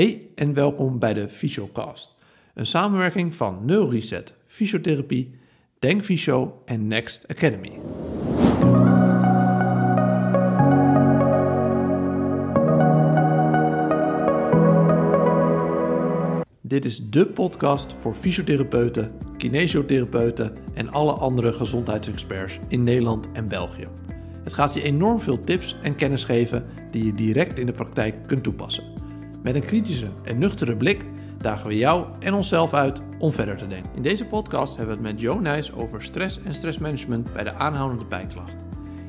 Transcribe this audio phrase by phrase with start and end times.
[0.00, 2.16] Hey en welkom bij de Fysiocast,
[2.54, 5.30] een samenwerking van NeuroReset, Fysiotherapie,
[5.78, 7.72] Denk Fysio en Next Academy.
[16.60, 23.88] Dit is de podcast voor fysiotherapeuten, kinesiotherapeuten en alle andere gezondheidsexperts in Nederland en België.
[24.44, 28.26] Het gaat je enorm veel tips en kennis geven die je direct in de praktijk
[28.26, 28.99] kunt toepassen.
[29.42, 31.04] Met een kritische en nuchtere blik
[31.38, 33.90] dagen we jou en onszelf uit om verder te denken.
[33.94, 37.52] In deze podcast hebben we het met Jo Nijs over stress en stressmanagement bij de
[37.52, 38.64] aanhoudende pijnklacht.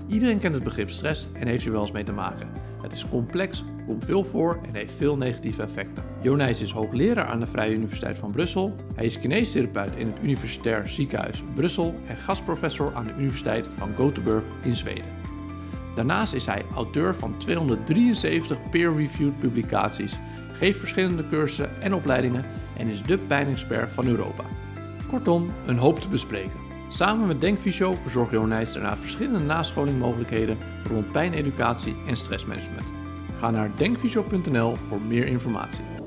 [0.08, 2.50] Iedereen kent het begrip stress en heeft er wel eens mee te maken.
[2.82, 6.04] Het is complex, komt veel voor en heeft veel negatieve effecten.
[6.22, 8.76] Jo Nijs is hoogleraar aan de Vrije Universiteit van Brussel.
[8.96, 14.44] Hij is kinestherapeut in het Universitair Ziekenhuis Brussel en gastprofessor aan de Universiteit van Gothenburg
[14.62, 15.21] in Zweden.
[15.96, 20.18] Daarnaast is hij auteur van 273 peer-reviewed publicaties,
[20.54, 22.46] geeft verschillende cursussen en opleidingen
[22.78, 24.44] en is de pijnexpert van Europa.
[25.08, 26.60] Kortom, een hoop te bespreken.
[26.90, 30.58] Samen met Denkfysio verzorgt Jonijs daarna verschillende nascholingmogelijkheden
[30.90, 32.92] rond pijneducatie en stressmanagement.
[33.40, 36.01] Ga naar denkfysio.nl voor meer informatie.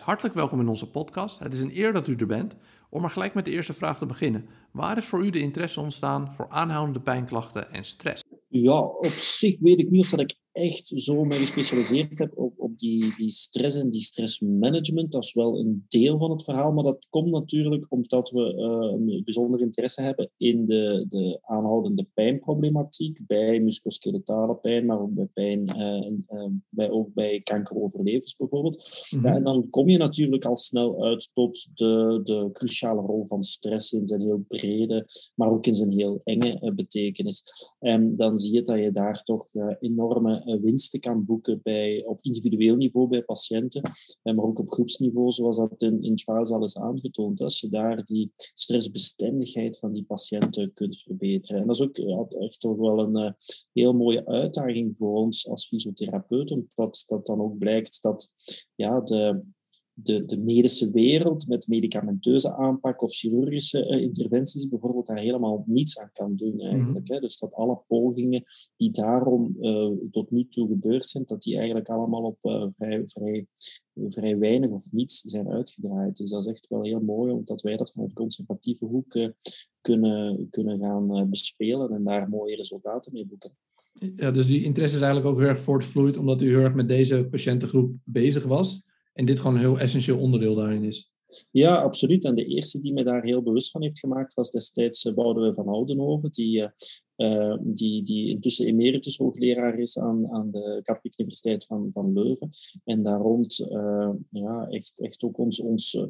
[0.00, 1.38] Hartelijk welkom in onze podcast.
[1.38, 2.56] Het is een eer dat u er bent.
[2.90, 4.46] Om maar gelijk met de eerste vraag te beginnen.
[4.72, 8.22] Waar is voor u de interesse ontstaan voor aanhoudende pijnklachten en stress?
[8.48, 12.61] Ja, op zich weet ik niet of dat ik echt zo mij gespecialiseerd heb op
[12.82, 15.12] die, die stress en die stressmanagement.
[15.12, 18.92] Dat is wel een deel van het verhaal, maar dat komt natuurlijk omdat we uh,
[18.92, 25.28] een bijzonder interesse hebben in de, de aanhoudende pijnproblematiek, bij musculoskeletale pijn, maar ook bij
[25.32, 29.06] pijn, uh, bij, ook bij kankeroverlevers bijvoorbeeld.
[29.10, 33.26] Mm ja, en dan kom je natuurlijk al snel uit tot de, de cruciale rol
[33.26, 37.42] van stress in zijn heel brede, maar ook in zijn heel enge betekenis.
[37.78, 39.46] En dan zie je dat je daar toch
[39.80, 43.82] enorme eh, winsten kan boeken bij, op individueel niveau bij patiënten,
[44.22, 47.40] eh, maar ook op groepsniveau, zoals dat in, in Charles al is aangetoond.
[47.40, 51.60] Als je daar die stressbestendigheid van die patiënten kunt verbeteren.
[51.60, 53.32] En dat is ook echt toch wel een uh,
[53.72, 58.32] heel mooie uitdaging voor ons als fysiotherapeut, omdat dat dan ook blijkt dat
[58.74, 59.42] ja, de,
[59.94, 65.98] de, de medische wereld met medicamenteuze aanpak of chirurgische uh, interventies bijvoorbeeld daar helemaal niets
[65.98, 67.08] aan kan doen eigenlijk.
[67.08, 67.20] Mm hè.
[67.20, 68.42] Dus dat alle pogingen
[68.76, 73.02] die daarom uh, tot nu toe gebeurd zijn, dat die eigenlijk allemaal op uh, vrij,
[73.04, 73.46] vrij,
[73.94, 76.16] vrij weinig of niets zijn uitgedraaid.
[76.16, 79.30] Dus dat is echt wel heel mooi, omdat wij dat vanuit conservatieve hoek
[79.80, 83.56] kunnen, kunnen gaan bespelen en daar mooie resultaten mee boeken.
[84.16, 86.88] Ja, dus die interesse is eigenlijk ook heel erg voortvloeid omdat u heel erg met
[86.88, 88.84] deze patiëntengroep bezig was.
[89.12, 91.10] En dit gewoon een heel essentieel onderdeel daarin is.
[91.50, 92.24] Ja, absoluut.
[92.24, 95.68] En de eerste die me daar heel bewust van heeft gemaakt was destijds uh, van
[95.68, 96.68] Oudenhoven, die,
[97.22, 102.50] uh, die, die intussen emeritus hoogleraar is aan, aan de Katholieke Universiteit van, van Leuven.
[102.84, 106.06] En daar rond uh, ja, echt, echt ook ons, ons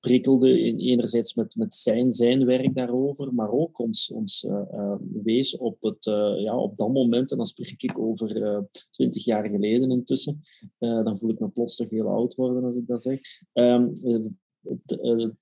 [0.00, 4.46] prikkelde, in, enerzijds met, met zijn, zijn werk daarover, maar ook ons, ons
[5.22, 6.04] wees op, het,
[6.38, 10.40] ja, op dat moment, en dan spreek ik over twintig jaar geleden intussen,
[10.78, 13.20] dan voel ik me plots toch heel oud worden als ik dat zeg
[13.52, 13.92] um,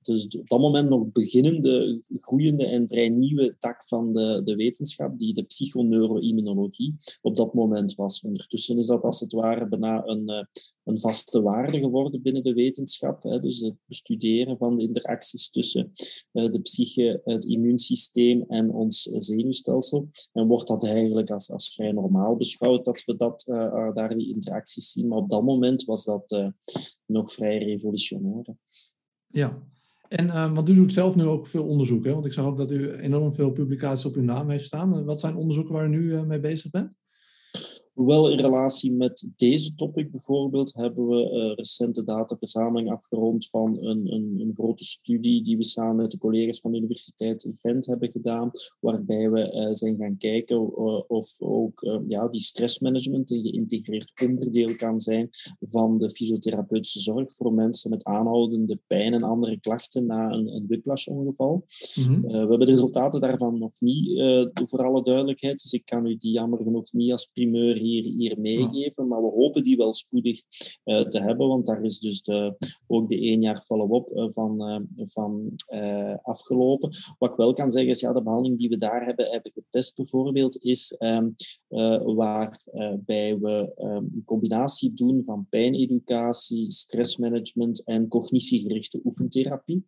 [0.00, 5.18] dus op dat moment nog beginnende, groeiende en vrij nieuwe tak van de, de wetenschap,
[5.18, 8.20] die de psychoneuroimmunologie op dat moment was.
[8.20, 10.44] Ondertussen is dat als het ware bijna een, eh,
[10.84, 13.22] een vaste waarde geworden binnen de wetenschap.
[13.22, 13.40] Hè.
[13.40, 15.92] Dus het bestuderen van de interacties tussen
[16.32, 20.08] eh, de psyche, het immuunsysteem en ons zenuwstelsel.
[20.32, 23.42] En wordt dat eigenlijk als, als vrij normaal beschouwd dat we dat,
[23.92, 25.08] daar die interacties zien.
[25.08, 26.52] Maar op dat moment was dat
[27.06, 28.44] nog vrij revolutionair.
[29.30, 29.62] Ja,
[30.08, 32.12] en uh, want u doet zelf nu ook veel onderzoek, hè?
[32.12, 35.04] want ik zag ook dat u enorm veel publicaties op uw naam heeft staan.
[35.04, 36.92] Wat zijn onderzoeken waar u nu uh, mee bezig bent?
[38.00, 44.12] Hoewel in relatie met deze topic bijvoorbeeld hebben we uh, recente dataverzameling afgerond van een,
[44.12, 48.10] een, een, grote studie die we samen met de collega's van de Universiteit Gent hebben
[48.10, 48.50] gedaan,
[48.80, 54.76] waarbij we uh, zijn gaan kijken uh, of ook ja, die stressmanagement een geïntegreerd onderdeel
[54.76, 55.28] kan zijn
[55.60, 60.66] van de fysiotherapeutische zorg voor mensen met aanhoudende pijn en andere klachten na een, een
[60.66, 61.64] whiplash-ongeval.
[61.94, 64.18] Mm we hebben de resultaten daarvan nog niet,
[64.52, 68.04] voor alle duidelijkheid, dus ik kan u die jammer genoeg niet als primeur hier hier,
[68.04, 70.42] hier meegeven, maar we hopen die wel spoedig
[70.84, 72.56] te hebben, want daar is dus de,
[72.86, 75.52] ook de één jaar follow-up van, van
[76.22, 76.90] afgelopen.
[77.18, 79.96] Wat ik wel kan zeggen is, ja, de behandeling die we daar hebben, hebben getest
[79.96, 81.34] bijvoorbeeld, is um,
[82.16, 89.84] waarbij we um, een combinatie doen van pijneducatie, stressmanagement en cognitiegerichte oefentherapie.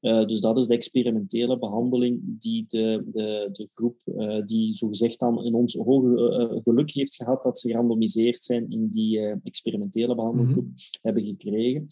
[0.00, 3.96] dus dat is de experimentele behandeling die de, de, de groep
[4.44, 9.18] die zogezegd dan in ons hoge geluk heeft gehad dat ze gerandomiseerd zijn in die
[9.18, 11.86] uh, experimentele behandelgroep, mm hebben gekregen.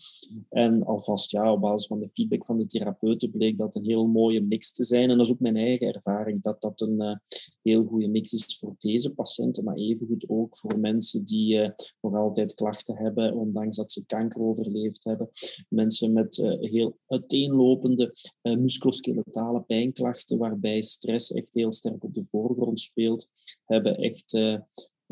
[0.49, 4.07] En alvast ja, op basis van de feedback van de therapeuten bleek dat een heel
[4.07, 5.11] mooie mix te zijn.
[5.11, 7.21] En dat is ook mijn eigen ervaring, dat dat een
[7.63, 12.55] heel goede mix is voor deze patiënten, maar evengoed ook voor mensen die nog altijd
[12.55, 15.29] klachten hebben, ondanks dat ze kanker overleefd hebben.
[15.69, 23.29] Mensen met heel uiteenlopende musculoskeletale pijnklachten, waarbij stress echt heel sterk op de voorgrond speelt,
[23.65, 24.59] hebben echt, uh,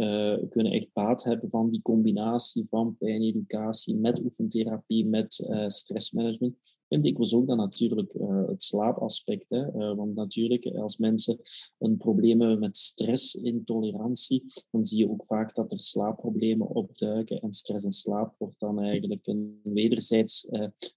[0.01, 6.57] uh, kunnen echt baat hebben van die combinatie van pijneducatie met oefentherapie, met uh, stressmanagement.
[6.89, 8.13] En dikwijls ook dan natuurlijk
[8.47, 9.51] het slaapaspect.
[9.51, 9.95] Hè?
[9.95, 11.39] want natuurlijk, als mensen
[11.79, 17.41] een probleem hebben met stressintolerantie, dan zie je ook vaak dat er slaapproblemen opduiken.
[17.41, 20.49] En stress en slaap wordt dan eigenlijk een wederzijds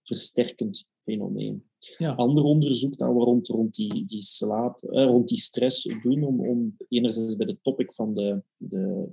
[0.04, 1.64] versterkend fenomeen.
[1.97, 2.13] Ja.
[2.13, 6.47] Ander onderzoek dat we rond, rond, die, die slaap, eh, rond die stress doen, om,
[6.47, 9.07] om enerzijds bij de topic van de, de,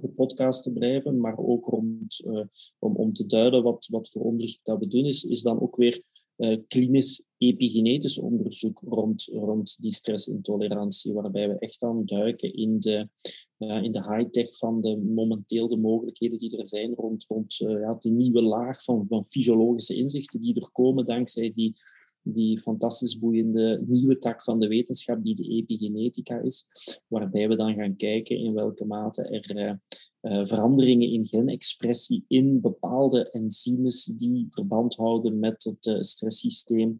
[0.00, 2.44] de podcast te blijven, maar ook rond, uh,
[2.78, 5.76] om, om te duiden wat, wat voor onderzoek dat we doen, is, is dan ook
[5.76, 6.02] weer
[6.68, 13.08] klinisch epigenetisch onderzoek rond, rond die stressintolerantie, waarbij we echt aan duiken in de,
[13.58, 17.96] in de high-tech van de momenteel de mogelijkheden die er zijn rond, rond uh, ja,
[17.98, 21.74] die nieuwe laag van, van fysiologische inzichten die er komen dankzij die
[22.28, 26.66] die fantastisch boeiende nieuwe tak van de wetenschap die de epigenetica is,
[27.08, 29.72] waarbij we dan gaan kijken in welke mate er uh,
[30.26, 36.98] veranderingen in genexpressie in bepaalde enzymes die verband houden met het uh, stresssysteem,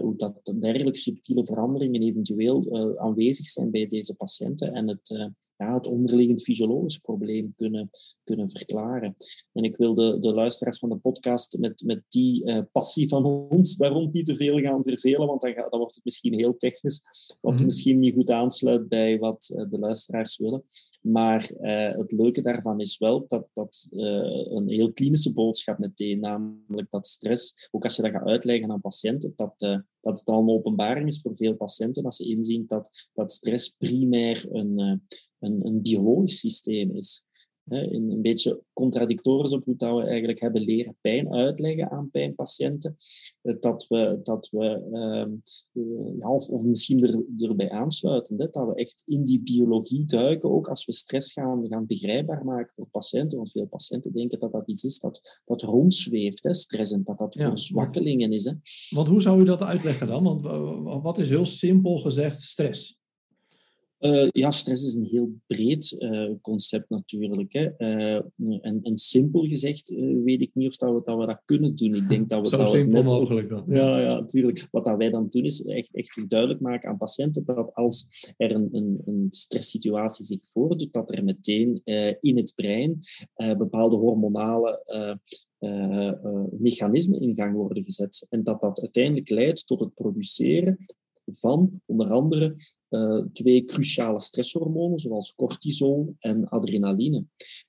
[0.00, 5.86] hoe dat dergelijke subtiele veranderingen eventueel aanwezig zijn bij deze patiënten en het ja, het
[5.86, 7.90] onderliggend fysiologisch probleem kunnen,
[8.22, 9.16] kunnen verklaren.
[9.52, 13.24] En ik wil de, de luisteraars van de podcast met, met die uh, passie van
[13.24, 16.34] ons daar rond niet te veel gaan vervelen, want dan, gaat, dan wordt het misschien
[16.34, 17.02] heel technisch,
[17.40, 20.64] wat mm misschien niet goed aansluit bij wat uh, de luisteraars willen.
[21.00, 26.90] Maar uh, het leuke daarvan is wel dat dat een heel klinische boodschap meteen, namelijk
[26.90, 30.48] dat stress, ook als je dat gaat uitleggen aan patiënten, dat, dat het al een
[30.48, 35.02] openbaring is voor veel patiënten als ze inzien dat, dat stress primair een
[35.44, 37.26] een, een biologisch systeem is.
[37.70, 42.96] In een beetje contradictorisch op hoe dat we eigenlijk hebben leren pijn uitleggen aan pijnpatiënten.
[43.42, 45.30] Eh, dat we, dat we ehm,
[46.20, 50.68] eh, of, of misschien er, erbij aansluiten, dat we echt in die biologie duiken, ook
[50.68, 53.36] als we stress gaan, gaan begrijpbaar maken voor patiënten.
[53.36, 57.18] Want veel patiënten denken dat dat iets is dat, dat rondzweeft, hè, stress, en dat
[57.18, 57.48] dat ja.
[57.48, 58.44] verzwakkelingen is.
[58.44, 58.52] Hè.
[58.90, 60.42] Want hoe zou u dat uitleggen dan?
[60.82, 63.02] Want wat is heel simpel gezegd stress?
[64.04, 67.52] Uh, ja, stress is een heel breed uh, concept natuurlijk.
[67.52, 67.68] Hè.
[67.78, 69.88] Uh, en, en, simpel gezegd
[70.24, 71.94] weet ik niet of dat we, dat we dat kunnen doen.
[71.94, 73.64] Ik denk dat we Zo dat simpel net, mogelijk dan.
[73.68, 74.68] Ja, ja, natuurlijk.
[74.70, 78.54] Wat dat wij dan doen is echt, echt duidelijk maken aan patiënten dat als er
[78.54, 81.80] een, een, een stresssituatie zich voordoet, dat er meteen
[82.20, 82.98] in het brein
[83.58, 84.82] bepaalde hormonale
[86.58, 88.26] mechanismen in gang worden gezet.
[88.30, 90.78] En dat dat uiteindelijk leidt tot het produceren
[91.26, 92.54] van onder andere
[92.94, 97.24] uh, twee cruciale stresshormonen, zoals cortisol en adrenaline.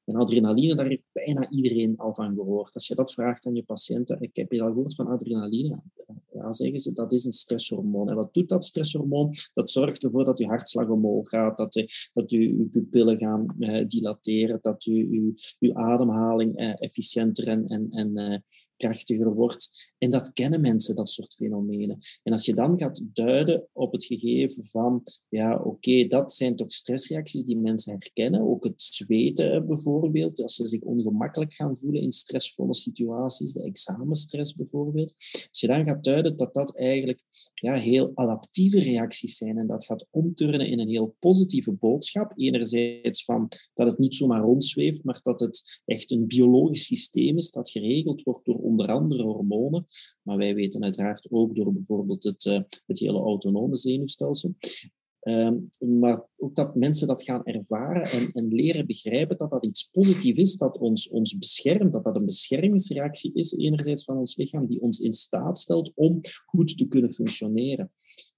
[0.05, 2.73] En adrenaline, daar heeft bijna iedereen al van gehoord.
[2.73, 5.81] Als je dat vraagt aan je patiënten, ik heb je al gehoord van adrenaline?
[6.35, 8.09] Ja, zeggen ze, dat is een stresshormoon.
[8.09, 9.33] En wat doet dat stresshormoon?
[9.53, 13.55] Dat zorgt ervoor dat je hartslag omhoog gaat, dat, je, dat je, je pupillen gaan
[13.59, 18.37] eh, dilateren, dat je, je ademhaling eh, efficiënter en, en, eh,
[18.77, 19.93] krachtiger wordt.
[19.97, 21.99] En dat kennen mensen, dat soort fenomenen.
[22.23, 26.71] En als je dan gaat duiden op het gegeven van ja, oké, dat zijn toch
[26.71, 28.41] stressreacties die mensen herkennen.
[28.41, 34.55] Ook het zweten bijvoorbeeld, als ze zich ongemakkelijk gaan voelen in stressvolle situaties, de examenstress
[34.55, 35.13] bijvoorbeeld.
[35.49, 39.85] Als je dan gaat duiden dat dat eigenlijk ja, heel adaptieve reacties zijn en dat
[39.85, 42.31] gaat omturnen in een heel positieve boodschap.
[42.35, 47.51] Enerzijds van dat het niet zomaar rondzweeft, maar dat het echt een biologisch systeem is
[47.51, 49.85] dat geregeld wordt door onder andere hormonen.
[50.21, 54.55] Maar wij weten uiteraard ook door bijvoorbeeld het, uh, het hele autonome zenuwstelsel.
[55.25, 59.89] Ehm, maar ook dat mensen dat gaan ervaren en, en, leren begrijpen dat dat iets
[59.89, 64.67] positiefs is, dat ons, ons beschermt, dat dat een beschermingsreactie is, enerzijds van ons lichaam,
[64.67, 67.91] die ons in staat stelt om goed te kunnen functioneren.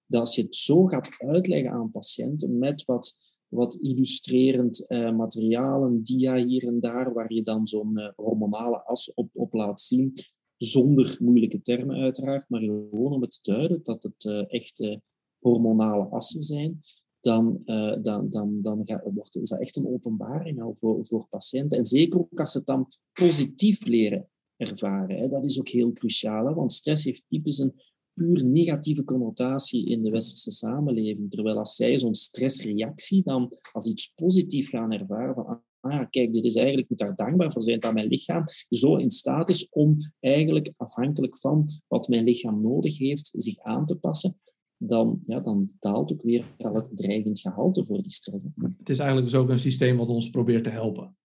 [0.06, 6.04] Dat als je het zo gaat uitleggen aan patiënten met wat wat illustrerend materiaal, een
[6.04, 10.14] dia hier en daar, waar je dan zo'n uh, hormonale as op, op laat zien.
[10.58, 15.00] Zonder moeilijke termen uiteraard, maar gewoon om het te duiden dat het uh, echt
[15.40, 16.80] hormonale assen zijn.
[17.20, 17.62] Dan,
[18.02, 21.78] dan, dan, dan gaat, wordt, is dat echt een openbaring al voor, voor patiënten.
[21.78, 25.18] En zeker ook als ze het dan positief leren ervaren.
[25.18, 25.28] Hè.
[25.28, 27.74] Dat is ook heel cruciaal, hè, want stress heeft typisch een
[28.14, 31.32] puur negatieve connotatie in de westerse samenleving.
[31.32, 36.46] Terwijl als zij zo'n stressreactie dan als iets positiefs gaan ervaren, van ah, kijk, dit
[36.46, 39.70] is eigenlijk, ik moet daar dankbaar voor zijn dat mijn lichaam zo in staat is
[39.70, 44.40] om eigenlijk afhankelijk van wat mijn lichaam nodig heeft, zich aan te passen,
[44.78, 48.46] dan, ja, dan daalt ook weer al het dreigend gehalte voor die stress.
[48.78, 51.16] Het is eigenlijk dus ook een systeem wat ons probeert te helpen.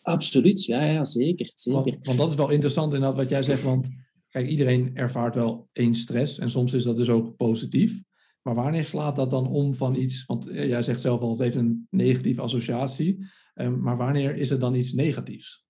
[0.00, 1.52] Absoluut, ja, ja zeker.
[1.54, 1.82] zeker.
[1.82, 3.88] Want, want dat is wel interessant inderdaad wat jij zegt, want
[4.32, 8.02] Kijk, iedereen ervaart wel één stress en soms is dat dus ook positief.
[8.42, 11.38] Maar wanneer slaat dat dan om van iets, want eh, jij zegt zelf al, het
[11.38, 15.64] heeft een negatieve associatie, ehm, maar wanneer is het dan iets negatiefs?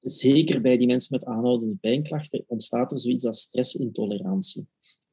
[0.00, 4.66] Zeker bij die mensen met aanhoudende pijnklachten ontstaat er zoiets als stressintolerantie.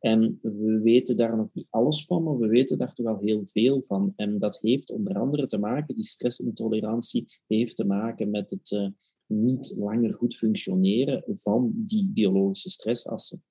[0.03, 3.45] En we weten daar nog niet alles van, maar we weten daar toch wel heel
[3.45, 4.13] veel van.
[4.15, 8.87] En dat heeft onder andere te maken, die stressintolerantie heeft te maken met het uh,
[9.25, 13.43] niet langer goed functioneren van die biologische stressassen.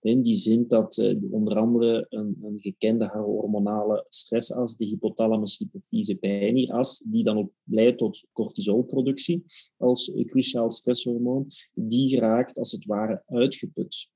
[0.00, 6.98] In die zin dat uh, onder andere een, een, gekende hormonale stressas, de hypothalamus-hypofyse pijnieras,
[7.06, 9.44] die dan ook leidt tot cortisolproductie
[9.76, 14.12] als cruciaal stresshormoon, die raakt als het ware uitgeput.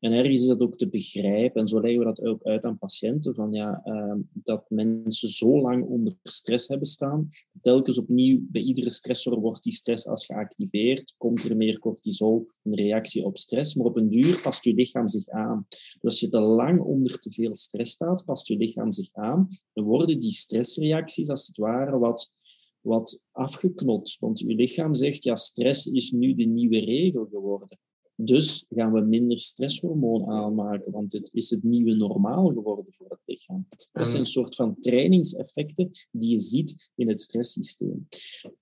[0.00, 2.78] En ergens is dat ook te begrijpen, en zo leggen we dat ook uit aan
[2.78, 7.28] patiënten, van ja, uh, dat mensen zo lang onder stress hebben staan.
[7.60, 12.74] Telkens opnieuw, bij iedere stressor wordt die stress als geactiveerd, komt er meer cortisol, een
[12.74, 15.66] reactie op stress, maar op een duur past je lichaam zich aan.
[15.68, 19.48] Dus als je te lang onder te veel stress staat, past je lichaam zich aan,
[19.72, 22.32] dan worden die stressreacties als het ware wat
[22.80, 24.16] wat afgeknot.
[24.20, 27.78] Want je lichaam zegt, ja, stress is nu de nieuwe regel geworden.
[28.24, 33.20] Dus gaan we minder stresshormoon aanmaken, want het is het nieuwe normaal geworden voor het
[33.24, 33.66] lichaam.
[33.92, 38.08] Dat zijn een soort van trainingseffecten die je ziet in het stresssysteem.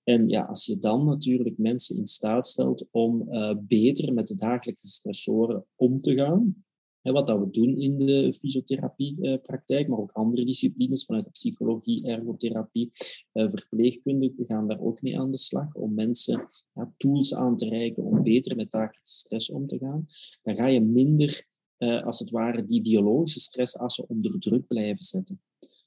[0.03, 4.35] En ja, als je dan natuurlijk mensen in staat stelt om uh, beter met de
[4.35, 6.63] dagelijkse stressoren om te gaan,
[7.13, 12.89] wat dat we doen in de fysiotherapiepraktijk, maar ook andere disciplines vanuit de psychologie, ergotherapie,
[13.31, 17.69] eh, verpleegkundigen gaan daar ook mee aan de slag om mensen ja, tools aan te
[17.69, 20.05] reiken om beter met dagelijkse stress om te gaan.
[20.41, 21.45] Dan ga je minder,
[21.77, 25.41] uh, als het ware, die biologische stressassen onder druk blijven zetten.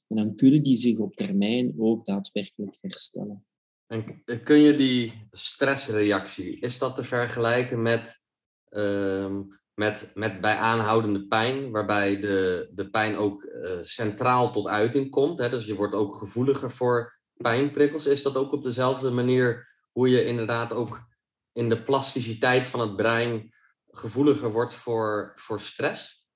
[0.07, 3.45] En dan kunnen die zich op termijn ook daadwerkelijk herstellen.
[3.87, 8.23] En kun je die stressreactie, is dat te vergelijken met
[8.69, 9.39] uh,
[9.75, 15.39] met, met bij aanhoudende pijn, waarbij de, de pijn ook uh, centraal tot uiting komt.
[15.39, 15.49] Hè?
[15.49, 18.05] Dus je wordt ook gevoeliger voor pijnprikkels.
[18.05, 21.11] Is dat ook op dezelfde manier hoe je inderdaad ook
[21.53, 23.53] in de plasticiteit van het brein
[23.87, 26.27] gevoeliger wordt voor, voor stress?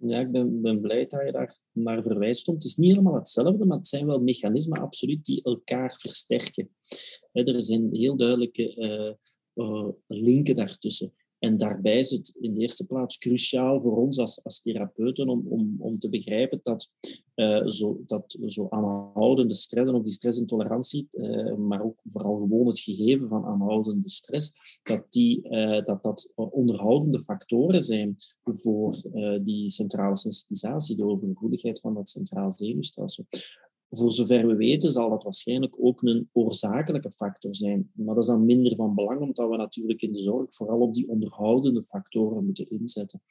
[0.00, 2.46] Ja, ik ben, ben blij dat je daar naar verwijst.
[2.46, 6.70] Het is niet helemaal hetzelfde, maar het zijn wel mechanismen absoluut die elkaar versterken.
[7.32, 9.12] Er zijn heel duidelijke uh,
[9.64, 11.14] uh, linken daartussen.
[11.38, 15.46] En daarbij is het in de eerste plaats cruciaal voor ons als, als therapeuten om,
[15.48, 16.92] om, om te begrijpen dat,
[17.34, 22.66] uh, zo, dat zo aanhoudende stress en ook die stressintolerantie, uh, maar ook vooral gewoon
[22.66, 28.96] het gegeven van aanhoudende stress, dat die, uh, dat, dat onderhoudende factoren zijn voor
[29.42, 33.26] die centrale sensitisatie, de overgevoeligheid van dat centraal zenuwstelsel
[33.90, 37.90] voor zover we weten zal dat waarschijnlijk ook een oorzakelijke factor zijn.
[37.94, 40.94] Maar dat is dan minder van belang, omdat we natuurlijk in de zorg vooral op
[40.94, 43.22] die onderhoudende factoren moeten inzetten.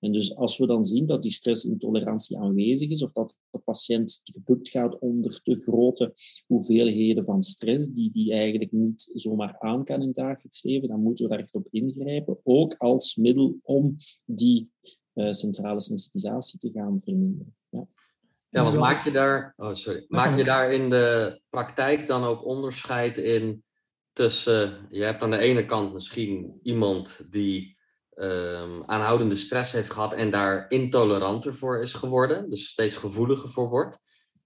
[0.00, 4.20] En dus als we dan zien dat die stressintolerantie aanwezig is, of dat de patiënt
[4.24, 6.12] gebukt gaat onder te grote
[6.46, 11.02] hoeveelheden van stress, die die eigenlijk niet zomaar aan kan in het dagelijks leven, dan
[11.02, 14.70] moeten we daar echt op ingrijpen, ook als middel om die
[15.14, 17.54] uh, centrale sensitisatie te gaan verminderen.
[18.50, 18.62] Ja.
[18.62, 23.18] Want maak je daar, oh sorry, maak je daar in de praktijk dan ook onderscheid
[23.18, 23.64] in
[24.12, 27.78] tussen, je hebt aan de ene kant misschien iemand die
[28.14, 33.68] um, aanhoudende stress heeft gehad en daar intoleranter voor is geworden, dus steeds gevoeliger voor
[33.68, 33.98] wordt.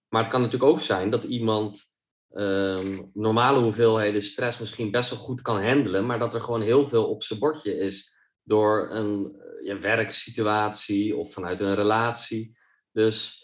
[0.08, 1.82] Maar het kan natuurlijk ook zijn dat iemand
[2.30, 6.87] um, normale hoeveelheden stress misschien best wel goed kan handelen, maar dat er gewoon heel
[6.87, 12.56] veel op zijn bordje is door een ja, werksituatie of vanuit een relatie.
[12.92, 13.43] Dus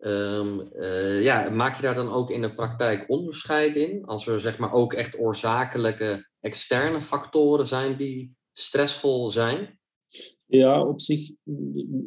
[0.00, 4.04] Um, uh, ja, maak je daar dan ook in de praktijk onderscheid in?
[4.04, 9.77] Als er zeg maar ook echt oorzakelijke externe factoren zijn die stressvol zijn?
[10.50, 11.30] Ja, op zich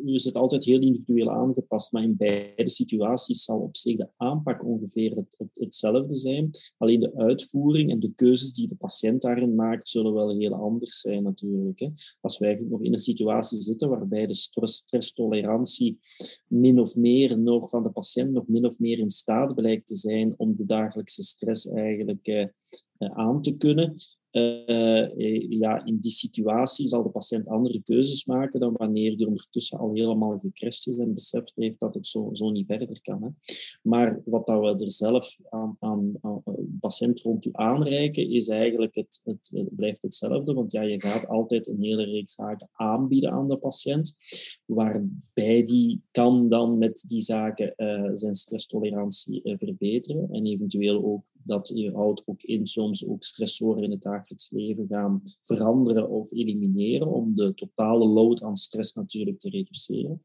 [0.06, 4.66] is het altijd heel individueel aangepast, maar in beide situaties zal op zich de aanpak
[4.66, 6.50] ongeveer het, hetzelfde zijn.
[6.78, 11.00] Alleen de uitvoering en de keuzes die de patiënt daarin maakt, zullen wel heel anders
[11.00, 11.80] zijn natuurlijk.
[11.80, 11.90] Hè.
[12.22, 16.00] Als wij nog in een situatie zitten waarbij de stresstolerantie
[16.48, 19.96] min of meer nog van de patiënt nog min of meer in staat blijkt te
[19.96, 22.42] zijn om de dagelijkse stress eigenlijk eh,
[22.98, 23.96] eh aan te kunnen,
[24.32, 29.80] uh, ja, in die situatie zal de patiënt andere keuzes maken dan wanneer hij ondertussen
[29.80, 33.24] al helemaal gecrashed is en beseft heeft dat het zo, zo niet verder kan.
[33.24, 33.30] Hè.
[33.82, 36.42] Maar wat dat we er zelf aan, aan, aan
[36.80, 40.54] patiënt rond aanreiken, is eigenlijk het, het, blijft hetzelfde.
[40.54, 44.16] Want ja, je gaat altijd een hele reeks zaken aanbieden aan de patiënt,
[44.66, 47.74] waarbij die kan dan met die zaken
[48.14, 53.92] zijn stresstolerantie verbeteren en eventueel ook dat je houdt ook in soms ook stressoren in
[53.92, 59.50] het dagelijks leven gaan veranderen of elimineren om de totale load aan stress natuurlijk te
[59.50, 60.22] reduceren.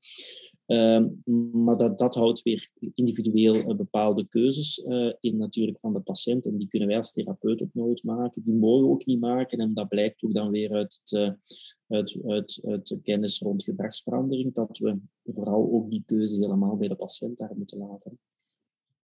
[0.66, 1.08] Ehm,
[1.64, 6.46] maar dat, dat houdt weer individueel uh, bepaalde keuzes uh, in natuurlijk van de patiënt.
[6.46, 8.42] En die kunnen wij als therapeut ook nooit maken.
[8.42, 9.58] Die mogen we ook niet maken.
[9.58, 11.30] En dat blijkt ook dan weer uit, het, uh,
[11.88, 16.88] uit, uit, uit de kennis rond gedragsverandering, dat we vooral ook die keuze helemaal bij
[16.88, 18.18] de patiënt daar moeten laten.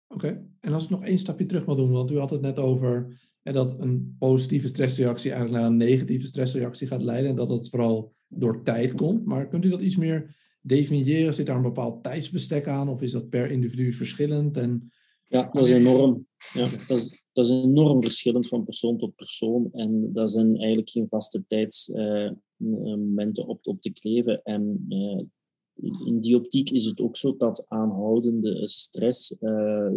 [0.09, 2.59] Oké, en als ik nog één stapje terug wil doen, want u had het net
[2.59, 7.49] over hè, dat een positieve stressreactie eigenlijk naar een negatieve stressreactie gaat leiden en dat
[7.49, 9.25] dat vooral door tijd komt.
[9.25, 11.35] Maar kunt u dat iets meer definiëren?
[11.35, 14.57] Zit daar een bepaald tijdsbestek aan of is dat per individu verschillend?
[14.57, 14.91] En...
[15.29, 16.27] Ja, dat is enorm.
[16.53, 19.69] Ja, dat, is, dat is enorm verschillend van persoon tot persoon.
[19.73, 24.43] En dat zijn eigenlijk geen vaste tijdsmomenten uh, op, op te kleven.
[24.43, 25.23] En uh,
[26.05, 29.91] in die optiek is het ook zo dat aanhoudende stress uh,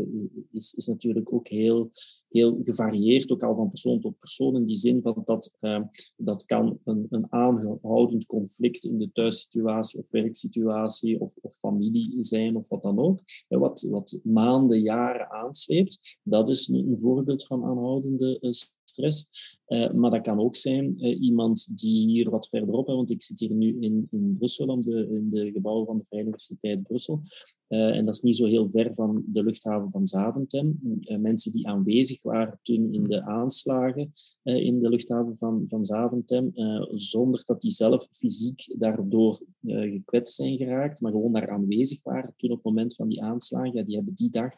[0.51, 1.89] is, is natuurlijk ook heel,
[2.29, 5.81] heel gevarieerd, ook al van persoon tot persoon, in die zin van dat uh,
[6.17, 12.55] dat kan een, een aanhoudend conflict in de thuissituatie of werksituatie of, of familie zijn
[12.55, 16.19] of wat dan ook, wat, wat maanden, jaren aansleept.
[16.23, 19.29] Dat is een, een voorbeeld van aanhoudende stress stress.
[19.67, 23.21] Uh, maar dat kan ook zijn uh, iemand die hier wat verderop, hè, want ik
[23.21, 27.21] zit hier nu in, in Brussel, in de gebouwen van de Vrije Universiteit Brussel.
[27.69, 30.79] Uh, en dat is niet zo heel ver van de luchthaven van Zaventem.
[31.19, 34.09] mensen die aanwezig waren toen in de aanslagen
[34.43, 36.51] in de luchthaven van, van Zaventem,
[36.91, 42.49] zonder dat die zelf fysiek daardoor gekwetst zijn geraakt, maar gewoon daar aanwezig waren toen
[42.49, 44.51] op het moment van die aanslagen, ja, die hebben die dag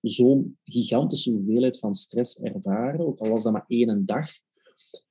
[0.00, 4.28] zo'n gigantische hoeveelheid van stress ervaren, ook al was dat maar één dag,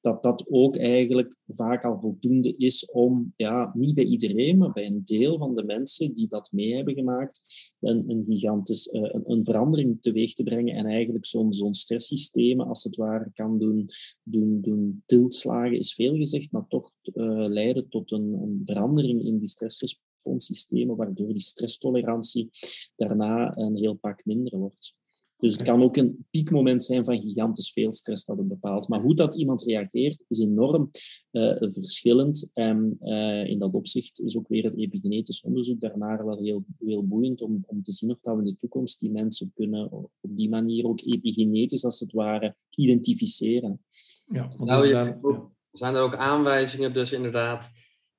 [0.01, 4.85] dat dat ook eigenlijk vaak al voldoende is om, ja, niet bij iedereen, maar bij
[4.85, 7.41] een deel van de mensen die dat mee hebben gemaakt,
[7.79, 12.61] een, een gigantisch, uh, een, een, verandering teweeg te brengen en eigenlijk zo'n zo'n stresssysteem,
[12.61, 13.85] als het ware, kan doen,
[14.23, 19.37] doen, doen tiltslagen, is veel gezegd, maar toch uh, leiden tot een, een verandering in
[19.37, 22.49] die stressresponssystemen, waardoor die stresstolerantie
[22.95, 24.99] daarna een heel pak minder wordt.
[25.41, 28.87] Dus het kan ook een piekmoment zijn van gigantisch veel stress dat het bepaalt.
[28.87, 30.89] Maar hoe dat iemand reageert is enorm
[31.31, 32.49] uh, verschillend.
[32.53, 37.07] En uh, in dat opzicht is ook weer het epigenetisch onderzoek daarna wel heel, heel
[37.07, 40.09] boeiend om, om te zien of dat we in de toekomst die mensen kunnen op
[40.21, 43.81] die manier ook epigenetisch als het ware identificeren.
[44.25, 45.19] Ja, nou, je,
[45.71, 47.71] zijn er ook aanwijzingen dus inderdaad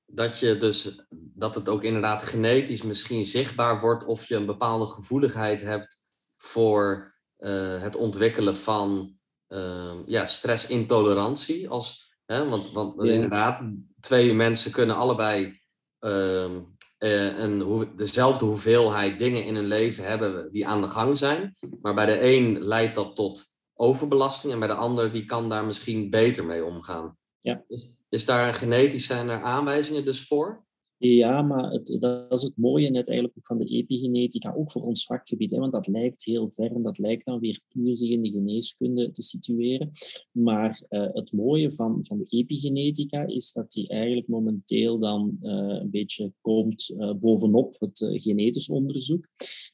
[0.07, 4.87] dat, je dus, dat het ook inderdaad genetisch misschien zichtbaar wordt of je een bepaalde
[4.87, 7.12] gevoeligheid hebt voor
[7.43, 9.17] uh, het ontwikkelen van
[9.49, 11.69] uh, ja, stressintolerantie.
[11.69, 13.63] Als, hè, want want inderdaad,
[14.01, 15.61] twee mensen kunnen allebei
[16.01, 16.51] uh,
[16.99, 21.57] een, dezelfde hoeveelheid dingen in hun leven hebben die aan de gang zijn.
[21.81, 25.65] Maar bij de een leidt dat tot overbelasting en bij de ander die kan daar
[25.65, 27.17] misschien beter mee omgaan.
[27.41, 27.65] Ja.
[27.69, 30.65] Is, is daar genetisch zijn er aanwijzingen dus voor?
[31.05, 35.05] Ja, maar dat is het mooie net eigenlijk ook van de epigenetica, ook voor ons
[35.05, 35.51] vakgebied.
[35.51, 38.31] Hè, want dat lijkt heel ver en dat lijkt dan weer puur zich in de
[38.31, 39.91] geneeskunde te situeren.
[40.31, 45.53] Maar uh, het mooie van, van de epigenetica is dat die eigenlijk momenteel dan uh,
[45.53, 49.29] een beetje komt uh, bovenop het genetisch onderzoek.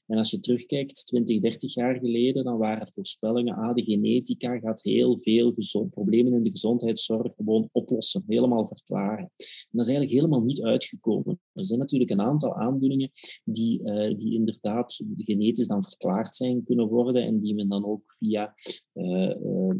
[0.08, 4.58] En als je terugkijkt, 20, 30 jaar geleden, dan waren er voorspellingen, ah, de genetica
[4.58, 9.24] gaat heel veel gezond, problemen in de gezondheidszorg gewoon oplossen, helemaal verklaren.
[9.36, 11.40] En dat is eigenlijk helemaal niet uitgekomen.
[11.52, 13.10] Er zijn natuurlijk een aantal aandoeningen
[13.44, 18.02] die, uh, die inderdaad genetisch dan verklaard zijn kunnen worden en die men dan ook
[18.06, 18.54] via,
[18.94, 19.74] uh, uh,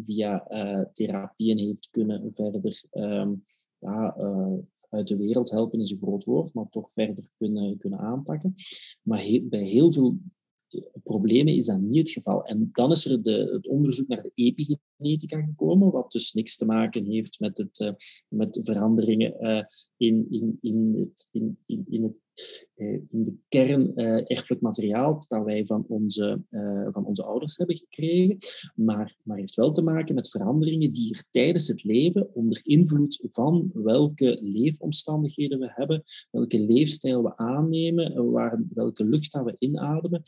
[0.00, 0.46] via
[0.92, 3.32] therapieën heeft kunnen verder ehm,
[3.78, 4.16] ja,
[4.90, 8.54] uit de wereld helpen is een groot woord, maar toch verder kunnen, kunnen aanpakken.
[9.02, 10.18] Maar bij heel veel
[11.02, 12.44] problemen is dat niet het geval.
[12.44, 16.66] En dan is er de, het onderzoek naar de epigenetica gekomen, wat dus niks te
[16.66, 17.92] maken heeft met, het, uh,
[18.28, 19.64] met veranderingen uh,
[19.96, 22.14] in, in, in, het, in, in, in het
[23.08, 28.36] in de kern erfelijk materiaal dat wij van onze, uh, van onze ouders hebben gekregen,
[28.74, 33.26] maar, maar heeft wel te maken met veranderingen die er tijdens het leven onder invloed
[33.28, 40.22] van welke leefomstandigheden we hebben, welke leefstijl we aannemen, waar, welke lucht dat we inademen,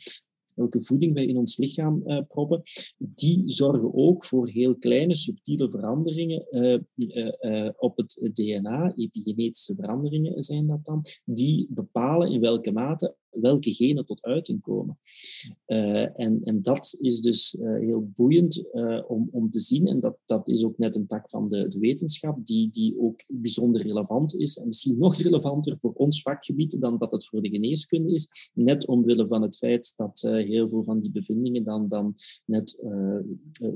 [0.55, 2.61] welke voeding wij in ons lichaam uh, proppen,
[2.97, 10.43] die zorgen ook voor heel kleine, subtiele veranderingen uh, uh, op het DNA, epigenetische veranderingen
[10.43, 14.97] zijn dat dan, die bepalen in welke mate welke genen tot uiting komen.
[15.67, 19.87] Uh, en, en dat is dus uh, heel boeiend uh, om, om te zien.
[19.87, 23.23] En dat, dat is ook net een tak van de, de wetenschap, die, die ook
[23.27, 24.57] bijzonder relevant is.
[24.57, 28.51] En misschien nog relevanter voor ons vakgebied dan dat het voor de geneeskunde is.
[28.53, 32.13] Net omwille van het feit dat heel veel van die bevindingen dan, dan
[32.45, 32.77] net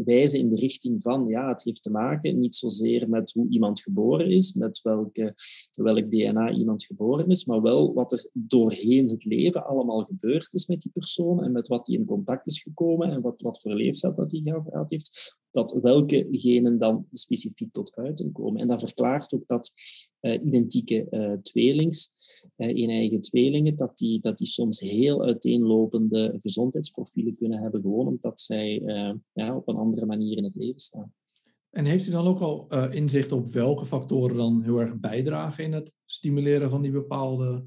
[0.06, 3.82] wijzen in de richting van, ja, het heeft te maken niet zozeer met hoe iemand
[3.82, 5.34] geboren is, met welke,
[5.72, 10.54] welk DNA iemand geboren is, maar wel wat er doorheen het leven leven allemaal gebeurd
[10.54, 13.62] is met die persoon en met wat hij in contact is gekomen en wat, wat
[13.62, 18.62] voor leeftijd dat hij gehad heeft, dat welke genen dan specifiek tot uiting komen.
[18.62, 19.74] En dat verklaart ook dat
[20.22, 22.14] uh, identieke uh, tweelings,
[22.58, 28.08] uh, in eigen tweelingen, dat die, dat die soms heel uiteenlopende gezondheidsprofielen kunnen hebben, gewoon
[28.08, 28.82] omdat zij
[29.34, 31.14] ja, op een andere manier in het leven staan.
[31.70, 35.74] En heeft u dan ook al inzicht op welke factoren dan heel erg bijdragen in
[35.74, 37.66] het stimuleren van die bepaalde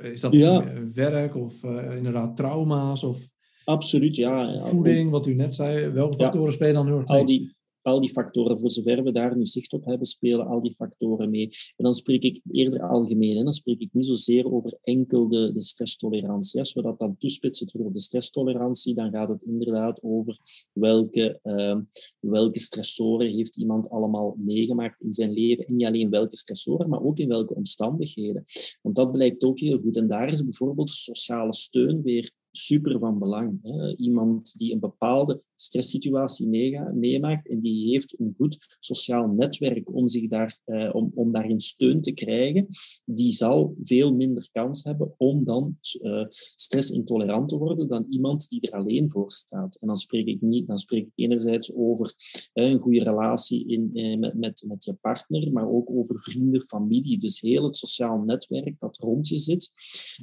[0.00, 0.64] is dat ja.
[0.94, 3.32] werk of uh, inderdaad trauma's of
[3.64, 4.58] Absoluut, ja.
[4.58, 5.88] voeding, wat u net zei?
[5.88, 6.52] Welke factoren ja.
[6.52, 7.18] spelen dan heel erg mee?
[7.18, 7.53] Al die,
[7.84, 11.30] al die factoren, voor zover we daar nu zicht op hebben, spelen al die factoren
[11.30, 11.48] mee.
[11.76, 15.52] En dan spreek ik eerder algemeen, en dan spreek ik niet zozeer over enkel de,
[15.52, 16.58] de stresstolerantie.
[16.58, 20.38] Als we dat dan toespitsen terug op de stresstolerantie, dan gaat het inderdaad over
[20.72, 21.76] welke, uh,
[22.20, 25.66] welke stressoren heeft iemand allemaal meegemaakt in zijn leven.
[25.66, 28.44] En niet alleen welke stressoren, maar ook in welke omstandigheden.
[28.82, 29.96] Want dat blijkt ook heel goed.
[29.96, 33.58] En daar is bijvoorbeeld sociale steun weer super van belang.
[33.62, 33.96] Hè.
[33.96, 36.48] Iemand die een bepaalde stresssituatie
[36.94, 41.60] meemaakt en die heeft een goed sociaal netwerk om, zich daar, eh, om, om daarin
[41.60, 42.66] steun te krijgen,
[43.04, 48.60] die zal veel minder kans hebben om dan uh, stressintolerant te worden dan iemand die
[48.60, 49.76] er alleen voor staat.
[49.80, 52.14] En dan spreek ik, niet, dan spreek ik enerzijds over
[52.52, 57.18] een goede relatie in, uh, met, met, met je partner, maar ook over vrienden, familie.
[57.18, 59.72] Dus heel het sociaal netwerk dat rond je zit,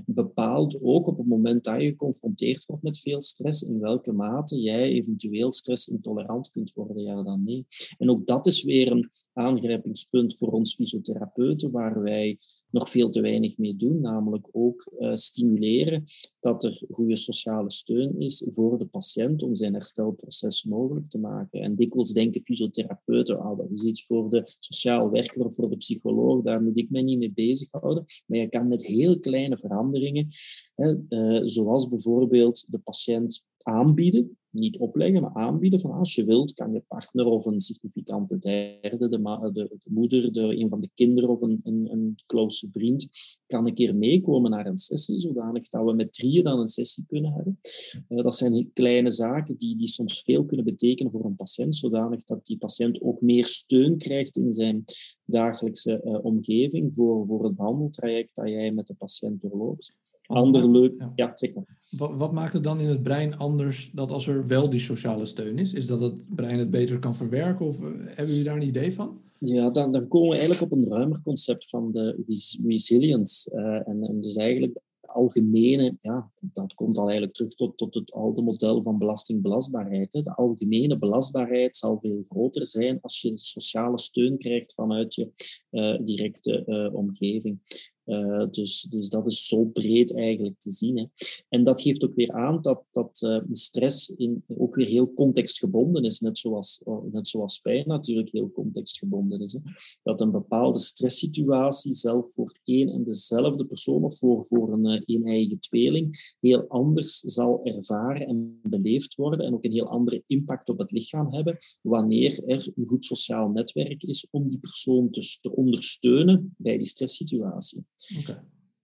[0.06, 4.60] bepaalt ook op het moment dat je geconfronteerd wordt met veel stress, in welke mate
[4.60, 7.66] jij eventueel stressintolerant kunt worden, ja dan nee.
[7.98, 12.40] En ook dat is weer een aangrijpingspunt voor ons fysiotherapeuten, waar wij
[12.72, 16.04] nog veel te weinig mee doen, namelijk ook uh, stimuleren
[16.40, 21.62] dat er goede sociale steun is voor de patiënt om zijn herstelproces mogelijk te maken.
[21.62, 25.78] En dikwijls denken fysiotherapeuten, ah, dat is iets voor de sociaal werker of voor de
[25.78, 28.04] psycholoog, daar moet ik mij niet mee bezighouden.
[28.26, 30.28] Maar je kan met heel kleine veranderingen,
[30.76, 36.54] hè, uh, zoals bijvoorbeeld de patiënt aanbieden niet opleggen, maar aanbieden van als je wilt,
[36.54, 39.20] kan je partner of een significante derde, de,
[39.52, 43.10] de, de moeder, de, een van de kinderen of een, een, een close vriend,
[43.48, 47.04] kan een keer meekomen naar een sessie, zodanig dat we met drieën dan een sessie
[47.08, 47.60] kunnen hebben.
[48.10, 52.24] Uh, dat zijn kleine zaken die, die soms veel kunnen betekenen voor een patiënt, zodanig
[52.24, 54.84] dat die patiënt ook meer steun krijgt in zijn
[55.26, 59.96] dagelijkse uh, omgeving voor, voor het behandeltraject dat jij met de patiënt doorloopt
[60.32, 60.94] ander leuk.
[60.98, 61.12] Ja.
[61.15, 61.65] ja, zeg maar.
[61.89, 65.26] Wat, wat, maakt het dan in het brein anders dat als er wel die sociale
[65.26, 65.74] steun is?
[65.74, 68.94] Is dat het brein het beter kan verwerken of uh, hebben jullie daar een idee
[68.94, 69.22] van?
[69.39, 72.24] Ja, dan, dan komen we eigenlijk op een ruimer concept van de
[72.65, 73.52] resilience.
[73.56, 74.82] Uh, en, en dus eigenlijk
[75.13, 80.12] algemene, ja, dat komt al eigenlijk terug tot, tot het oude model van belastingbelastbaarheid.
[80.12, 85.30] De algemene belastbaarheid zal veel groter zijn als je sociale steun krijgt vanuit je
[85.72, 87.60] uh, directe omgeving.
[88.12, 90.97] Uh, dus, dus dat is zo breed eigenlijk te zien.
[90.97, 91.06] Hè.
[91.50, 96.04] En dat geeft ook weer aan dat, dat uh, stress in, ook weer heel contextgebonden
[96.04, 99.54] is, net zoals, net zoals pijn natuurlijk heel contextgebonden is.
[99.54, 99.60] Hè.
[100.04, 105.02] Dat een bepaalde stresssituatie zelf voor één en dezelfde persoon of voor, voor een, eh,
[105.06, 110.24] een eigen tweeling heel anders zal ervaren en beleefd worden en ook een heel andere
[110.28, 115.08] impact op het lichaam hebben wanneer er een goed sociaal netwerk is om die persoon
[115.12, 117.86] dus te ondersteunen bij die stresssituatie.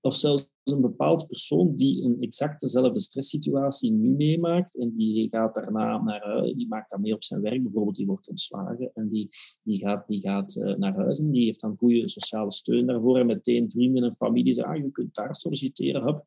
[0.01, 5.55] Of zelfs een bepaald persoon die een exact dezelfde stresssituatie nu meemaakt en die gaat
[5.55, 9.09] daarna naar huis, die maakt dan mee op zijn werk, bijvoorbeeld die wordt ontslagen en
[9.09, 9.29] die,
[9.63, 13.17] die gaat, die gaat uh, naar huis en die heeft dan goede sociale steun daarvoor
[13.19, 16.25] en meteen vrienden en familie zeggen, ah, je kunt daar solliciteren, hup,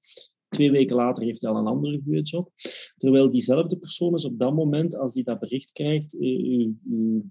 [0.50, 2.50] Twee weken later heeft hij al een andere goede job.
[2.96, 6.16] Terwijl diezelfde persoon is op dat moment, als die dat bericht krijgt,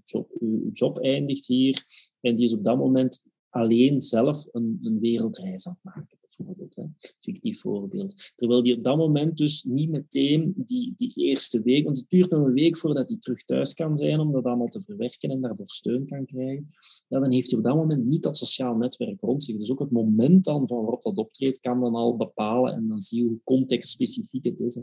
[0.02, 1.84] job, uw job eindigt hier,
[2.20, 6.76] en die is op dat moment alleen zelf een, een wereldreis aan het maken bijvoorbeeld.
[6.76, 6.84] Hè.
[7.20, 8.32] Fictief voorbeeld.
[8.36, 12.30] Terwijl die op dat moment dus niet meteen die, die eerste week, want het duurt
[12.30, 15.40] nog een week voordat hij terug thuis kan zijn om dat allemaal te verwerken en
[15.40, 16.66] daarvoor steun kan krijgen,
[17.08, 19.56] ja, dan heeft hij op dat moment niet dat sociaal netwerk rond zich.
[19.56, 23.00] Dus ook het moment dan van waarop dat optreedt kan dan al bepalen en dan
[23.00, 24.74] zie je hoe contextspecifiek het is.
[24.74, 24.82] Hè.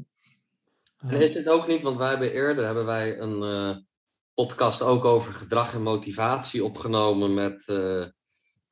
[0.98, 3.78] En is het ook niet, want wij hebben eerder hebben wij een uh,
[4.34, 8.06] podcast ook over gedrag en motivatie opgenomen met uh,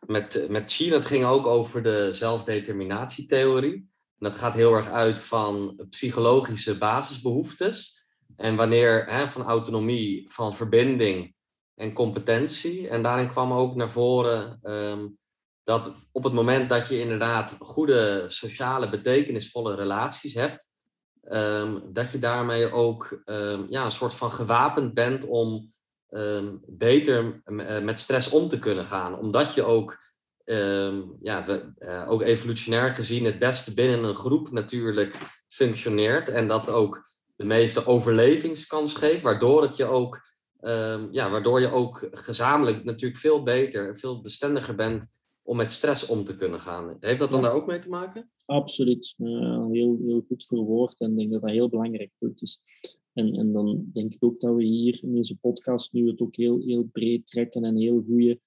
[0.08, 0.96] met, met China.
[0.96, 3.74] Het ging ook over de zelfdeterminatietheorie.
[4.18, 8.06] En dat gaat heel erg uit van psychologische basisbehoeftes.
[8.36, 11.36] En wanneer hè, van autonomie, van verbinding
[11.76, 12.88] en competentie.
[12.90, 15.18] En daarin kwam ook naar voren um,
[15.64, 20.74] dat op het moment dat je inderdaad goede sociale, betekenisvolle relaties hebt,
[21.30, 25.74] um, dat je daarmee ook um, ja, een soort van gewapend bent om
[26.10, 29.20] um, beter eh, met stress om te kunnen gaan.
[29.20, 30.00] Omdat je ook,
[30.46, 36.30] um, ja, we, uh, ook evolutionair gezien het beste binnen een groep natuurlijk functioneert.
[36.30, 40.22] En dat ook de meeste overlevingskans geeft, waardoor het je ook,
[40.62, 45.08] um, ja, waardoor je ook gezamenlijk natuurlijk veel beter en veel bestendiger bent
[45.44, 46.98] om met stress om te kunnen gaan.
[47.00, 48.30] Heeft dat dan daar ook mee te maken?
[48.46, 49.16] Absoluut.
[49.18, 52.60] Uh, heel, heel goed verwoord en ik denk dat dat een heel belangrijk punt is.
[53.16, 56.36] En, en dan denk ik ook dat we hier in deze podcast nu het ook
[56.36, 58.40] heel, heel breed trekken en heel goede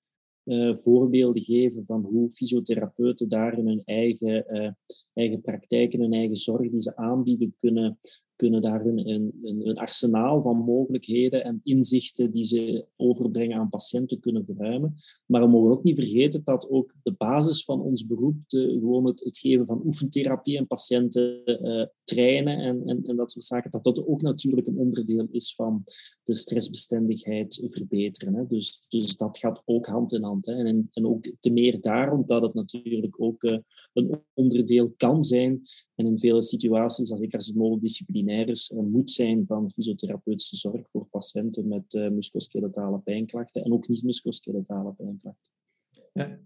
[0.48, 4.70] uh, voorbeelden geven van hoe fysiotherapeuten daar in hun eigen, uh,
[5.14, 7.98] eigen praktijk en hun eigen zorg die ze aanbieden kunnen,
[8.37, 14.44] kunnen daar een, een, arsenaal van mogelijkheden en inzichten die ze overbrengen aan patiënten kunnen
[14.44, 14.94] verruimen.
[15.26, 19.07] Maar we mogen ook niet vergeten dat ook de basis van ons beroep, de, gewoon
[19.07, 23.85] het, geven van oefentherapie en patiënten uh, trainen en, en, en, dat soort zaken, dat
[23.85, 25.85] dat ook natuurlijk een onderdeel is van
[26.23, 28.35] de stressbestendigheid verbeteren.
[28.35, 28.47] Hè.
[28.47, 30.47] Dus, dus dat gaat ook hand in hand.
[30.47, 30.53] Hè.
[30.53, 33.59] En, en ook te meer daarom dat het natuurlijk ook uh,
[33.92, 35.61] een onderdeel kan zijn
[35.94, 41.09] en in vele situaties, zeker als het multidisciplinair is, moet zijn van fysiotherapeutische zorg voor
[41.09, 45.58] patiënten met uh, musculoskeletale pijnklachten en ook niet musculoskeletale pijnklachten.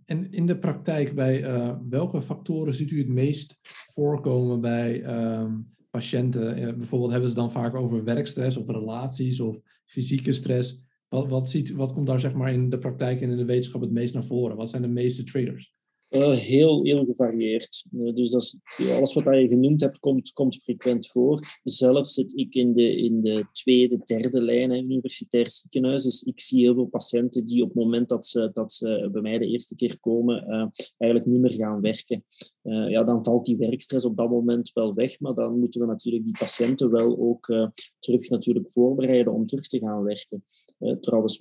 [0.04, 5.74] En in de praktijk, bij uh, welke factoren ziet u het meest voorkomen bij um,
[5.90, 6.58] patiënten?
[6.58, 10.80] Uh, bijvoorbeeld hebben ze dan vaak over werkstress of relaties of fysieke stress.
[11.08, 13.80] Wat, wat, ziet, wat komt daar zeg maar in de praktijk en in de wetenschap
[13.80, 14.56] het meest naar voren?
[14.56, 15.74] Wat zijn de meeste triggers?
[16.16, 17.84] Uh, heel, heel gevarieerd.
[17.92, 18.56] Uh, dus dat
[18.96, 21.40] alles wat je genoemd hebt, komt, komt frequent voor.
[21.62, 26.02] Zelf zit ik in de, in de tweede, derde lijn in universitair ziekenhuis.
[26.02, 29.22] Dus ik zie heel veel patiënten die op het moment dat ze, dat ze bij
[29.22, 30.66] mij de eerste keer komen, uh,
[30.98, 32.24] eigenlijk niet meer gaan werken.
[32.88, 36.24] ja, dan valt die werkstress op dat moment wel weg, maar dan moeten we natuurlijk
[36.24, 37.70] die patiënten wel ook
[38.02, 40.44] terug natuurlijk voorbereiden om terug te gaan werken.
[41.00, 41.40] trouwens,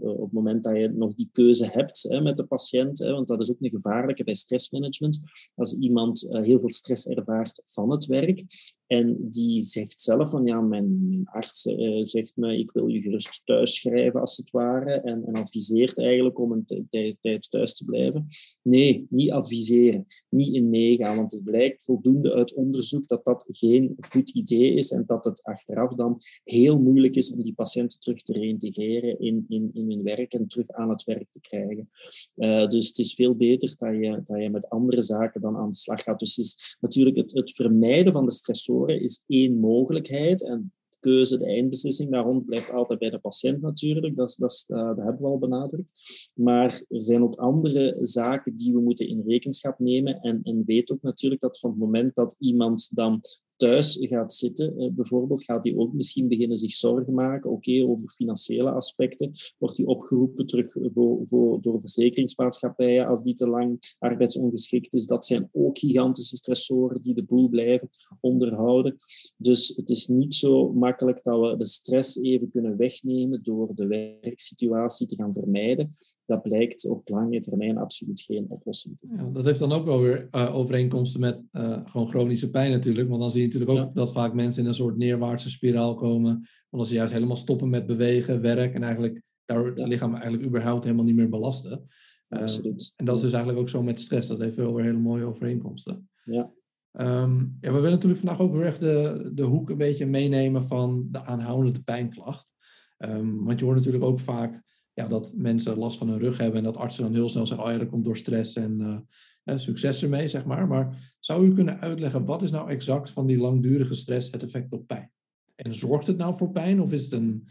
[0.00, 3.50] op het moment dat je nog die keuze hebt met de patiënt, want dat is
[3.50, 5.20] ook een gevaar bij stressmanagement.
[5.54, 8.44] Als iemand uh, heel veel stress ervaart van het werk
[8.90, 13.42] en die zegt zelf van ja, mijn, arts uh, zegt me ik wil je gerust
[13.44, 16.86] thuis schrijven als het ware en, en adviseert eigenlijk om een
[17.20, 18.26] tijd thuis te blijven.
[18.62, 23.96] Nee, niet adviseren, niet in meegaan, want het blijkt voldoende uit onderzoek dat dat geen
[24.08, 28.22] goed idee is en dat het achteraf dan heel moeilijk is om die patiënten terug
[28.22, 31.90] te reïntegreren in, in, in hun werk en terug aan het werk te krijgen.
[32.36, 35.68] Uh, dus het is veel beter dat je, dat je met andere zaken dan aan
[35.68, 36.18] de slag gaat.
[36.18, 40.44] Dus is natuurlijk het, het vermijden van de stressoren is één mogelijkheid.
[40.44, 44.16] En keuze, de eindbeslissing daar rond blijft altijd bij de patiënt natuurlijk.
[44.16, 45.92] Dat, dat, dat hebben we al benadrukt.
[46.34, 50.20] Maar er zijn ook andere zaken die we moeten in rekenschap nemen.
[50.20, 53.20] En, en weet ook natuurlijk dat van het moment dat iemand dan
[53.60, 58.08] thuis gaat zitten, eh, bijvoorbeeld, gaat hij ook misschien beginnen zich zorgen maken, oké, over
[58.08, 64.94] financiële aspecten, wordt hij opgeroepen terug voor, voor, door verzekeringsmaatschappijen als die te lang arbeidsongeschikt
[64.94, 65.06] is.
[65.06, 67.88] Dat zijn ook gigantische stressoren die de boel blijven
[68.20, 68.96] onderhouden.
[69.36, 73.86] Dus het is niet zo makkelijk dat we de stress even kunnen wegnemen door de
[73.86, 75.90] werksituatie te gaan vermijden.
[76.30, 79.24] Dat blijkt op lange termijn absoluut geen oplossing te zijn.
[79.24, 83.08] Ja, dat heeft dan ook wel weer uh, overeenkomsten met uh, gewoon chronische pijn natuurlijk,
[83.08, 86.48] want dan zie je natuurlijk ook dat vaak mensen in een soort neerwaartse spiraal komen.
[86.70, 90.84] Omdat ze juist helemaal stoppen met bewegen, werk en eigenlijk daar het lichaam eigenlijk überhaupt
[90.84, 91.88] helemaal niet meer belasten.
[92.28, 92.92] Ehm, Absoluut.
[92.96, 94.28] en dat is dus eigenlijk ook zo met stress.
[94.28, 96.08] Dat heeft wel weer hele mooie overeenkomsten.
[96.24, 96.52] Ja.
[96.92, 100.64] Um, ja, we willen natuurlijk vandaag ook weer echt de, de hoek een beetje meenemen
[100.64, 102.52] van de aanhoudende pijnklacht.
[102.98, 104.62] Um, want je hoort natuurlijk ook vaak
[105.00, 107.66] ja, dat mensen last van hun rug hebben en dat artsen dan heel snel zeggen,
[107.66, 109.06] oh ja, dat komt door stress en
[109.44, 110.66] uh, succes ermee, zeg maar.
[110.66, 114.72] Maar zou u kunnen uitleggen, wat is nou exact van die langdurige stress het effect
[114.72, 115.10] op pijn?
[115.54, 117.48] En zorgt het nou voor pijn of is het een,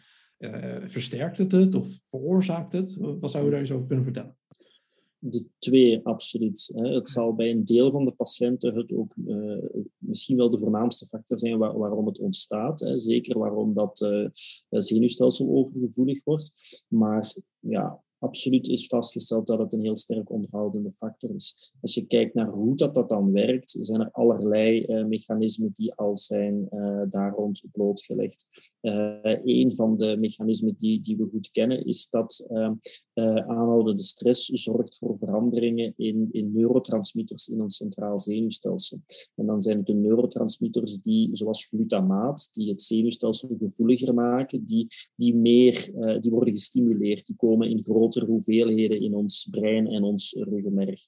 [0.85, 2.95] versterkt het het of veroorzaakt het?
[2.95, 4.38] Wat zou u daar eens over kunnen vertellen?
[5.19, 6.69] De twee, absoluut.
[6.73, 9.57] Het zal bij een deel van de patiënten het ook uh,
[9.97, 12.91] misschien wel de voornaamste factor zijn waarom het ontstaat.
[12.95, 14.27] Zeker waarom dat uh,
[14.69, 16.51] zenuwstelsel overgevoelig wordt.
[16.87, 21.73] Maar ja, absoluut is vastgesteld dat het een heel sterk onderhoudende factor is.
[21.81, 25.93] Als je kijkt naar hoe dat, dat dan werkt, zijn er allerlei uh, mechanismen die
[25.93, 28.47] al zijn uh, daar rond blootgelegd.
[28.81, 32.47] Uh, een van de mechanismen die, die we goed kennen is dat
[33.47, 39.01] aanhoudende stress zorgt voor veranderingen in, in neurotransmitters in ons centraal zenuwstelsel.
[39.35, 44.87] En dan zijn het de neurotransmitters die, zoals glutamaat, die het zenuwstelsel gevoeliger maken, die,
[45.15, 50.03] die meer die worden gestimuleerd, die komen in grote grotere hoeveelheden in ons brein en
[50.03, 51.01] ons ruggenmerg.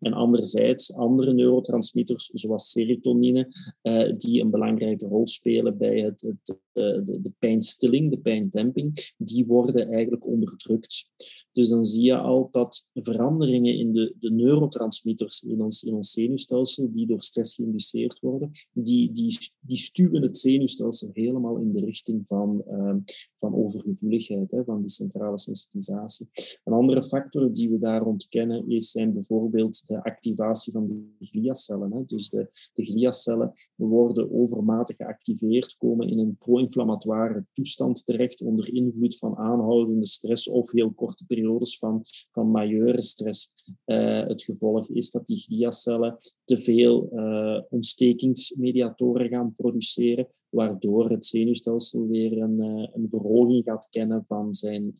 [0.00, 3.48] En anderzijds andere neurotransmitters, zoals serotonine,
[3.82, 9.14] uh, die een belangrijke rol spelen bij het, het de, de, de pijnstilling, de pijndemping,
[9.18, 11.10] die worden eigenlijk onderdrukt.
[11.52, 16.12] Dus dan zie je al dat veranderingen in de, de neurotransmitters in ons, in ons
[16.12, 21.80] zenuwstelsel, die door stress geïnduceerd worden, die, die, die stuwen het zenuwstelsel helemaal in de
[21.80, 22.94] richting van, uh,
[23.38, 26.28] van overgevoeligheid, hè, van die centrale sensitisatie.
[26.64, 31.26] Een andere factor die we daar rond kennen is, zijn bijvoorbeeld de activatie van de
[31.26, 31.92] gliacellen.
[31.92, 32.04] Hè.
[32.06, 38.74] Dus de, de gliacellen worden overmatig geactiveerd, komen in een pro inflammatoire toestand terecht onder
[38.74, 42.00] invloed van aanhoudende stress of heel korte periodes van,
[42.32, 43.52] van majeure stress.
[43.86, 51.26] Uh, het gevolg is dat die gliacellen te veel uh, ontstekingsmediatoren gaan produceren, waardoor het
[51.26, 54.96] zenuwstelsel weer een, uh, een verhoging gaat kennen van zijn,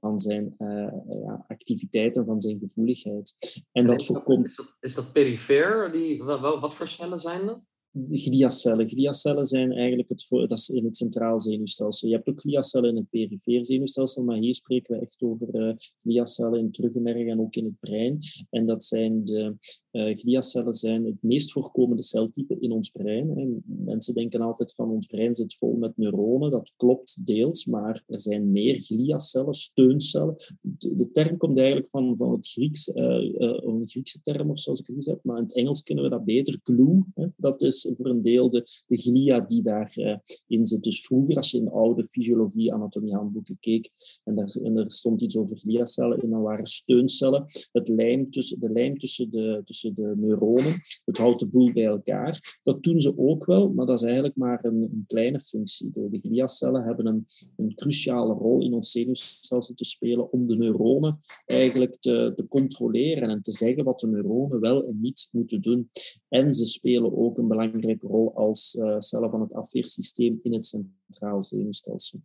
[0.00, 0.54] van zijn
[1.24, 3.36] ja, activiteiten, van zijn gevoeligheid.
[3.72, 4.46] En, dat voorkomt...
[4.46, 5.92] Is dat, is dat perifeer?
[5.92, 7.68] Die, wat, wat voor cellen zijn dat?
[8.10, 8.88] Gliacellen.
[8.88, 12.08] Gliacellen zijn eigenlijk het, dat is in het centraal zenuwstelsel.
[12.08, 15.74] Je hebt ook gliacellen in het perifeer zenuwstelsel, maar hier spreken we echt over uh,
[16.02, 18.18] gliacellen in het ruggenmerg en ook in het brein.
[18.50, 19.56] En dat zijn de
[19.92, 23.38] uh, gliacellen zijn het meest voorkomende celtype in ons brein.
[23.38, 26.50] En mensen denken altijd van ons brein zit vol met neuronen.
[26.50, 30.36] Dat klopt deels, maar er zijn meer gliacellen, steuncellen.
[30.60, 32.94] De, term komt eigenlijk van, van het Grieks, uh,
[33.34, 36.24] een Griekse term of zoals ik het heb, maar in het Engels kennen we dat
[36.24, 37.04] beter, glue.
[37.14, 37.26] Hè.
[37.36, 40.82] Dat is voor een deel de, glia die daarin uh, zit.
[40.82, 43.90] Dus vroeger, als je in oude fysiologie, anatomie handboeken keek
[44.24, 48.60] en, daar, en er stond iets over gliacellen in, dan waren steuncellen het lijm tussen,
[48.60, 50.72] de lijm tussen de, tussen de neuronen.
[51.04, 52.60] Het houdt de boel bij elkaar.
[52.62, 55.90] Dat doen ze ook wel, maar dat is eigenlijk maar een, een kleine functie.
[55.92, 60.56] De, de gliacellen hebben een, een cruciale rol in ons zenuwstelsel te spelen om de
[60.56, 65.60] neuronen eigenlijk te, te controleren en te zeggen wat de neuronen wel en niet moeten
[65.60, 65.90] doen.
[66.28, 70.52] En ze spelen ook een belangrijke belangrijke rol als uh, cellen van het afweersysteem in
[70.52, 72.20] het centraal zenuwstelsel.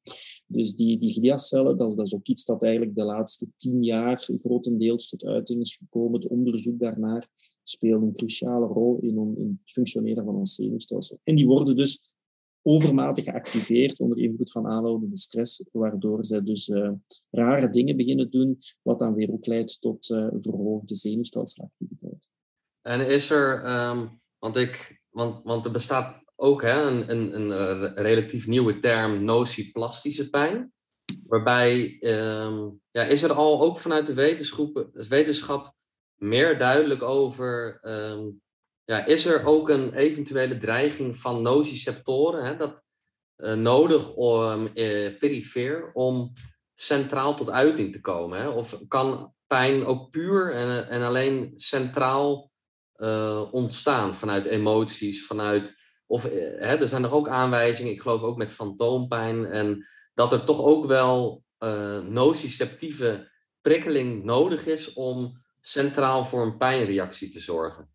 [0.47, 4.17] Dus die, die gliacellen, dat, dat, is ook iets dat eigenlijk de laatste tien jaar
[4.17, 6.19] grotendeels tot uiting is gekomen.
[6.19, 7.29] Het onderzoek daarnaar
[7.63, 11.19] speelt een cruciale rol in, in het functioneren van ons zenuwstelsel.
[11.23, 12.13] En die worden dus
[12.61, 16.91] overmatig geactiveerd onder invloed van aanhoudende stress, waardoor ze dus uh,
[17.29, 22.29] rare dingen beginnen doen, wat dan weer ook leidt tot uh, verhoogde zenuwstelselactiviteit.
[22.81, 27.51] En is er, um, want ik want, want er bestaat ook hè, een, een, een,
[27.51, 30.73] eh, relatief nieuwe term, nociplastische pijn.
[31.27, 35.73] Waarbij um, ja, is er al ook vanuit de wetenschap, wetenschap
[36.15, 37.79] meer duidelijk over.
[37.81, 38.41] Um,
[38.83, 42.45] ja, is er ook een eventuele dreiging van nociceptoren?
[42.45, 42.83] Hè, dat
[43.37, 46.33] uh, nodig om uh, perifeer om
[46.73, 48.39] centraal tot uiting te komen?
[48.39, 48.49] Hè?
[48.49, 52.48] Of kan pijn ook puur en, en alleen centraal
[52.99, 55.73] uh, ontstaan vanuit emoties, vanuit.
[56.07, 59.45] Of uh, hè, er zijn er ook aanwijzingen, ik geloof ook met fantoompijn.
[59.45, 63.31] En dat er toch ook wel uh, nociceptieve
[63.61, 67.89] prikkeling nodig is om centraal voor een pijnreactie te zorgen.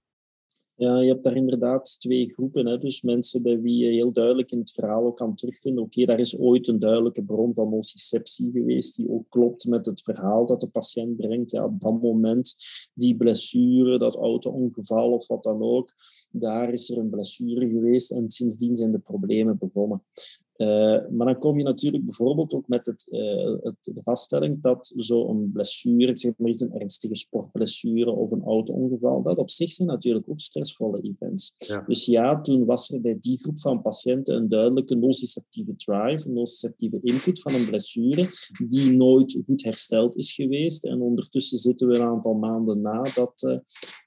[0.77, 2.67] Ja, je hebt daar inderdaad twee groepen.
[2.67, 2.79] Hè?
[2.79, 5.85] Dus mensen bij wie je heel duidelijk in het verhaal ook kan terugvinden.
[5.85, 10.03] Oké, daar is ooit een duidelijke bron van nociceptie geweest, die ook klopt met het
[10.03, 11.51] verhaal dat de patiënt brengt.
[11.51, 12.55] Ja, op dat moment,
[12.95, 15.93] die blessure, dat auto-ongeval of wat dan ook,
[16.31, 20.03] daar is er een blessure geweest en sindsdien zijn de problemen begonnen.
[20.57, 24.93] Uh, maar dan kom je natuurlijk bijvoorbeeld ook met het, uh, het, de vaststelling dat
[24.97, 29.71] zo'n blessure, ik zeg maar eens een ernstige sportblessure of een auto-ongeval, dat op zich
[29.71, 31.55] zijn natuurlijk ook stressvolle events.
[31.59, 31.85] Ja.
[31.87, 36.35] Dus ja, toen was er bij die groep van patiënten een duidelijke nociceptieve drive, een
[36.35, 38.27] nociceptieve input van een blessure,
[38.69, 40.85] die nooit goed hersteld is geweest.
[40.85, 43.59] En ondertussen zitten we een aantal maanden na dat, uh,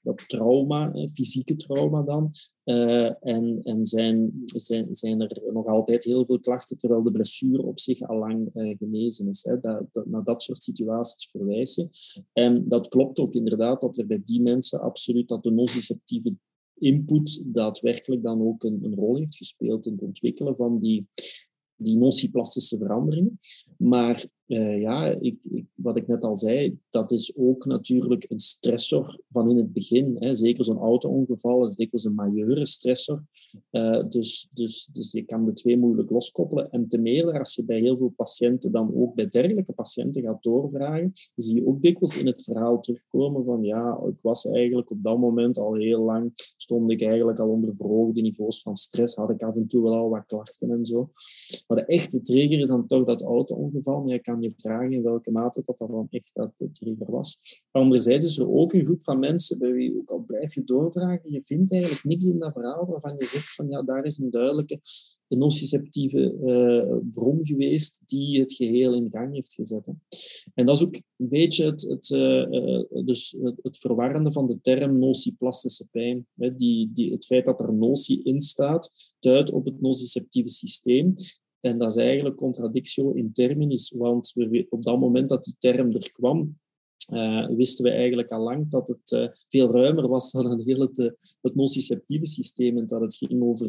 [0.02, 2.30] dat trauma, fysieke trauma dan,
[2.68, 7.62] uh, en en zijn, zijn, zijn er nog altijd heel veel klachten, terwijl de blessure
[7.62, 9.44] op zich al lang uh, genezen is.
[9.44, 9.60] Hè.
[9.60, 11.90] Dat, naar dat soort situaties verwijzen.
[12.32, 16.34] En dat klopt ook inderdaad, dat er bij die mensen absoluut dat de nociceptieve
[16.74, 21.08] input daadwerkelijk dan ook een, een rol heeft gespeeld in het ontwikkelen van die,
[21.76, 23.38] die nociplastische veranderingen.
[23.76, 25.38] Maar uh, ja, ik,
[25.74, 30.16] wat ik net al zei, dat is ook natuurlijk een stressor van in het begin.
[30.18, 30.34] Hè.
[30.34, 33.24] Zeker zo'n auto-ongeval is dikwijls een majeure stressor.
[33.70, 36.70] Uh, dus, dus, dus je kan de twee moeilijk loskoppelen.
[36.70, 40.42] En te meer als je bij heel veel patiënten dan ook bij dergelijke patiënten gaat
[40.42, 45.02] doorvragen, zie je ook dikwijls in het verhaal terugkomen van ja, ik was eigenlijk op
[45.02, 49.30] dat moment al heel lang, stond ik eigenlijk al onder verhoogde niveaus van stress, had
[49.30, 51.10] ik af en toe wel al wat klachten en zo.
[51.66, 54.00] Maar de echte trigger is dan toch dat auto-ongeval.
[54.00, 54.52] Maar je kan je
[54.88, 57.38] in welke mate dat dan echt dat de trigger was.
[57.70, 61.32] Anderzijds is er ook een groep van mensen bij wie, ook al blijf je doorvragen,
[61.32, 64.30] je vindt eigenlijk niks in dat verhaal waarvan je zegt van ja, daar is een
[64.30, 64.80] duidelijke
[65.28, 69.92] nociceptieve uh, bron geweest die het geheel in gang heeft gezet.
[70.54, 74.98] En dat is ook een beetje het, het, uh, dus het, verwarrende van de term
[74.98, 76.26] nociplastische pijn.
[76.34, 76.54] Hè.
[76.54, 81.12] Die, die, het feit dat er noci in staat, duidt op het nociceptieve systeem.
[81.60, 85.92] En dat is eigenlijk contradictio in terminis, want we, op dat moment dat die term
[85.92, 86.58] er kwam,
[87.12, 90.96] uh, wisten we eigenlijk al lang dat het uh, veel ruimer was dan een het,
[91.40, 93.66] het nociceptieve systeem en dat het ging over,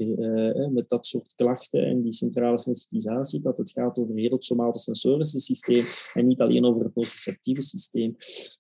[0.71, 5.39] met dat soort klachten en die centrale sensitisatie, dat het gaat over heel het somatosensorische
[5.39, 5.83] systeem
[6.13, 8.15] en niet alleen over het nociceptieve systeem.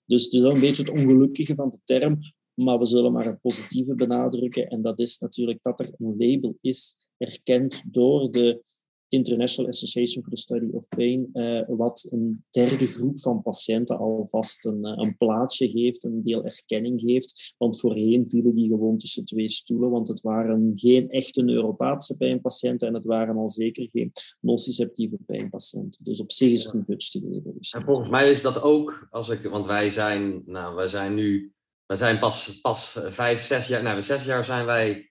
[0.05, 2.17] Dus, dat is een beetje het ongelukkige van de term,
[2.53, 6.55] maar we zullen maar het positieve benadrukken en dat is natuurlijk dat er een label
[6.61, 8.61] is erkend door de
[9.09, 14.65] International Association for the Study of Pain, uh, wat een derde groep van patiënten alvast
[14.65, 17.53] een, uh, een plaatsje geeft, een deel erkenning geeft.
[17.57, 22.87] Want voorheen vielen die gewoon tussen twee stoelen, want het waren geen echte neuropathische pijnpatiënten
[22.87, 26.03] en het waren al zeker geen nociceptieve pijnpatiënten.
[26.03, 27.79] Dus op zich is het een gunstige evolutie.
[27.79, 31.53] En volgens mij is dat ook, als ik, want wij zijn, nou, wij zijn nu,
[31.85, 35.08] wij zijn pas, pas vijf, zes jaar, nou, zes jaar zijn wij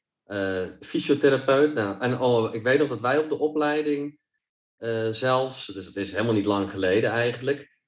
[0.81, 1.75] fysiotherapeut.
[1.75, 4.19] Nou, en oh, ik weet nog dat wij op de opleiding
[4.79, 7.79] uh, zelfs, dus het is helemaal niet lang geleden eigenlijk,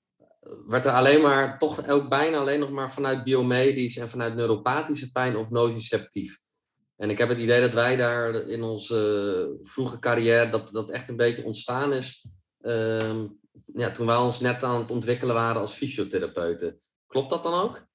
[0.66, 5.10] werd er alleen maar, toch ook bijna alleen nog maar vanuit biomedisch en vanuit neuropathische
[5.12, 6.38] pijn of nociceptief.
[6.96, 11.08] En ik heb het idee dat wij daar in onze vroege carrière, dat dat echt
[11.08, 12.30] een beetje ontstaan is
[12.60, 13.22] uh,
[13.74, 16.80] ja, toen wij ons net aan het ontwikkelen waren als fysiotherapeuten.
[17.06, 17.88] Klopt dat dan ook?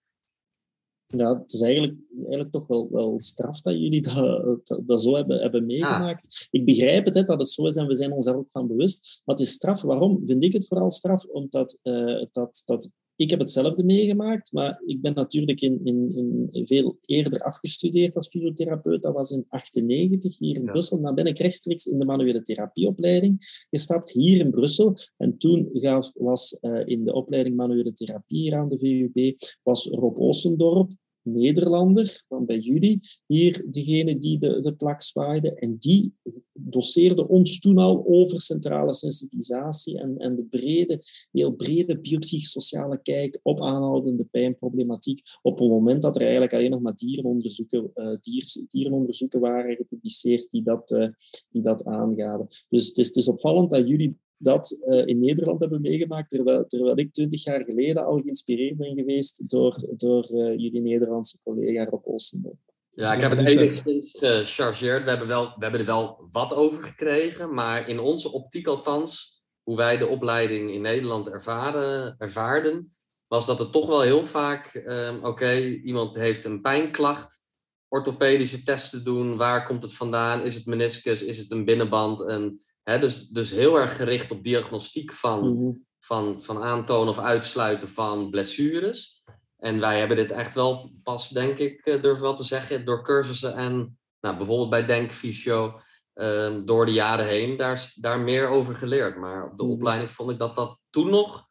[1.06, 5.42] Ja, het is eigenlijk, eigenlijk toch wel, wel straf dat jullie dat, dat, zo hebben,
[5.42, 5.68] hebben ah.
[5.68, 6.48] meegemaakt.
[6.52, 8.68] Ik begrijp het, hè, dat het zo is en we zijn ons daar ook van
[8.68, 9.22] bewust.
[9.26, 9.82] Maar het is straf.
[9.82, 11.26] Waarom vind ik het vooral straf?
[11.26, 16.68] Omdat uh, dat, dat ik heb hetzelfde meegemaakt, maar ik ben natuurlijk in, in, in
[16.68, 19.02] veel eerder afgestudeerd als fysiotherapeut.
[19.02, 21.02] Dat was in 1998 hier in Brussel.
[21.02, 24.98] Dan ben ik rechtstreeks in de manuele therapieopleiding gestapt, hier in Brussel.
[25.18, 29.88] En toen gaf, was uh, in de opleiding manuele therapie hier aan de VUB, was
[29.88, 30.92] Rob Ossendorp,
[31.22, 35.54] Nederlander van bij jullie, hier degene die de, de plak zwaaide.
[35.54, 36.14] En die
[36.58, 41.02] doseerde ons toen al over centrale sensitisatie en, en de brede,
[41.32, 46.82] heel brede biopsychosociale kijk op aanhoudende pijnproblematiek op een moment dat er eigenlijk alleen nog
[46.82, 51.08] maar dierenonderzoeken, uh, dier, dierenonderzoeken waren gepubliceerd die dat, uh,
[51.50, 52.46] die dat aangaven.
[52.70, 56.66] Dus het is, het is opvallend dat jullie dat uh, in Nederland hebben meegemaakt, terwijl,
[56.66, 62.08] terwijl ik twintig jaar geleden al geïnspireerd ben geweest door, door jullie Nederlandse collega Rob
[62.08, 62.60] Olsen.
[62.96, 65.04] Ja, ik heb het enigszins gechargeerd.
[65.04, 69.44] We hebben, wel, we hebben er wel wat over gekregen, maar in onze optiek althans,
[69.64, 72.96] hoe wij de opleiding in Nederland ervaren, ervaarden,
[73.28, 77.44] was dat het toch wel heel vaak, um, oké, iemand heeft een pijnklacht,
[77.88, 82.60] orthopedische testen doen, waar komt het vandaan, is het meniscus, is het een binnenband, en
[83.00, 85.72] dus, dus heel erg gericht op diagnostiek van, mhm.
[86.00, 89.24] van, van aantonen of uitsluiten van blessures.
[89.66, 93.04] En wij hebben dit echt wel pas, denk ik, eh, durf wel te zeggen, door
[93.04, 95.80] cursussen en nou, bijvoorbeeld bij Denkfysio,
[96.16, 99.18] uh, door de jaren heen, daar, daar meer over geleerd.
[99.18, 99.72] Maar op de mhm.
[99.72, 101.48] opleiding vond ik dat dat toen nog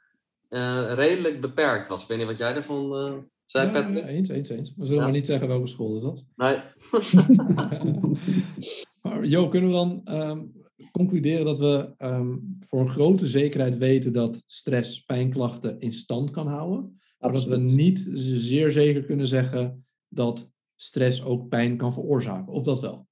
[0.51, 2.03] uh, redelijk beperkt was.
[2.03, 4.05] Ik weet niet wat jij ervan uh, zei, ja, Patrick?
[4.05, 4.75] Ja, eens, eens, eens.
[4.77, 6.25] We zullen maar niet zeggen welke school dat.
[6.37, 6.59] Nee.
[9.03, 10.03] maar Jo, kunnen we dan...
[10.21, 10.63] Um,
[10.93, 16.47] concluderen dat we ehm, voor een grote zekerheid weten dat stress pijnklachten in stand kan
[16.47, 17.01] houden.
[17.25, 22.53] Maar dat we niet zeer zeker kunnen zeggen dat stress ook pijn kan veroorzaken.
[22.53, 23.07] Of dat wel?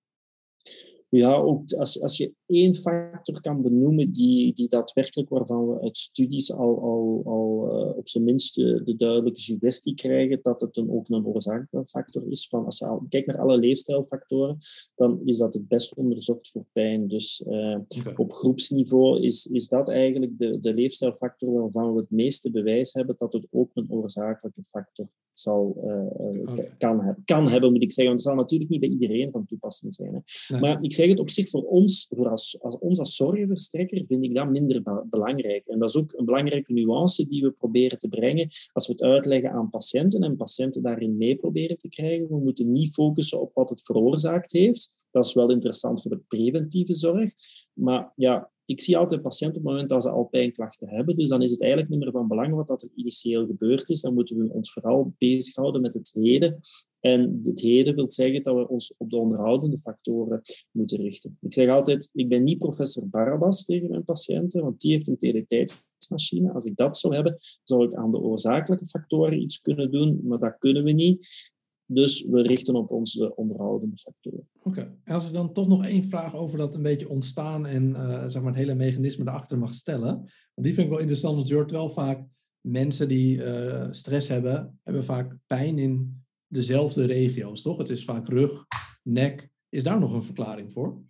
[1.09, 5.99] Ja, ook als, als je één factor kan benoemen die, die daadwerkelijk, waarvan we uit
[5.99, 10.77] studies al, al, al uh, op zijn minst de, de, duidelijke suggestie krijgen dat het
[10.77, 12.49] een, ook een oorzakelijke is.
[12.49, 14.57] Van als je al, kijkt naar alle leefstijlfactoren,
[14.95, 17.09] dan is dat het best onderzocht voor pijn.
[17.09, 18.15] Dus uh, okay.
[18.17, 23.15] op groepsniveau is, is dat eigenlijk de, de leefstijlfactor waarvan we het meeste bewijs hebben
[23.19, 26.75] dat het ook een oorzakelijke factor zal, uh, okay.
[26.79, 27.23] kan, hebben.
[27.25, 28.15] kan hebben, moet ik zeggen.
[28.15, 30.15] Want het zal natuurlijk niet bij iedereen van toepassing zijn.
[30.15, 30.21] Hè.
[30.49, 30.61] Nee.
[30.61, 34.25] Maar ik zeg het op zich voor ons, voor als, als ons als zorgverstrekker, vind
[34.25, 35.67] ik dat minder belangrijk.
[35.67, 39.03] En dat is ook een belangrijke nuance die we proberen te brengen als we het
[39.03, 42.29] uitleggen aan patiënten en patiënten daarin mee proberen te krijgen.
[42.29, 44.95] We moeten niet focussen op wat het veroorzaakt heeft.
[45.11, 47.33] Dat is wel interessant voor de preventieve zorg.
[47.73, 51.17] Maar ja, ik zie altijd patiënten op het moment dat ze al pijnklachten hebben.
[51.17, 54.01] Dus dan is het eigenlijk niet meer van belang wat dat er initieel gebeurd is.
[54.01, 56.61] Dan moeten we ons vooral bezighouden met het heden.
[57.01, 60.41] En het heden wil zeggen dat we ons op de onderhoudende factoren
[60.71, 61.39] moeten richten.
[61.41, 65.17] Ik zeg altijd, ik ben niet professor Barabbas tegen mijn patiënten, want die heeft een
[65.17, 66.53] teletijdsmachine.
[66.53, 70.39] Als ik dat zou hebben, zou ik aan de oorzakelijke factoren iets kunnen doen, maar
[70.39, 71.52] dat kunnen we niet.
[71.95, 74.49] Dus we richten op onze onderhoudende factoren.
[74.63, 77.89] Oké, en als ik dan toch nog één vraag over dat een beetje ontstaan en
[77.91, 80.15] uh, zeg maar het hele mechanisme erachter mag stellen.
[80.55, 82.27] Want die vind ik wel interessant, want je hoort wel vaak
[82.61, 87.79] mensen die uh, stress hebben, hebben vaak pijn in dezelfde regio's, toch?
[87.79, 88.67] Het is vaak rug,
[89.03, 89.51] nek.
[89.69, 91.03] Is daar nog een verklaring voor?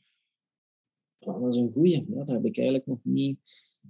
[1.19, 2.05] Ja, dat is een goeie.
[2.09, 3.39] Ja, daar heb ik eigenlijk nog niet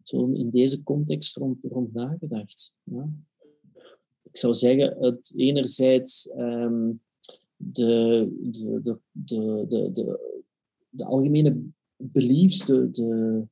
[0.02, 2.74] zo in deze context rond, rond nagedacht.
[2.82, 3.08] Ja
[4.32, 7.00] ik zou zeggen, het enerzijds um,
[7.56, 10.18] de, de, de, de, de,
[10.88, 11.62] de, algemene
[11.96, 13.42] beliefs, de, de,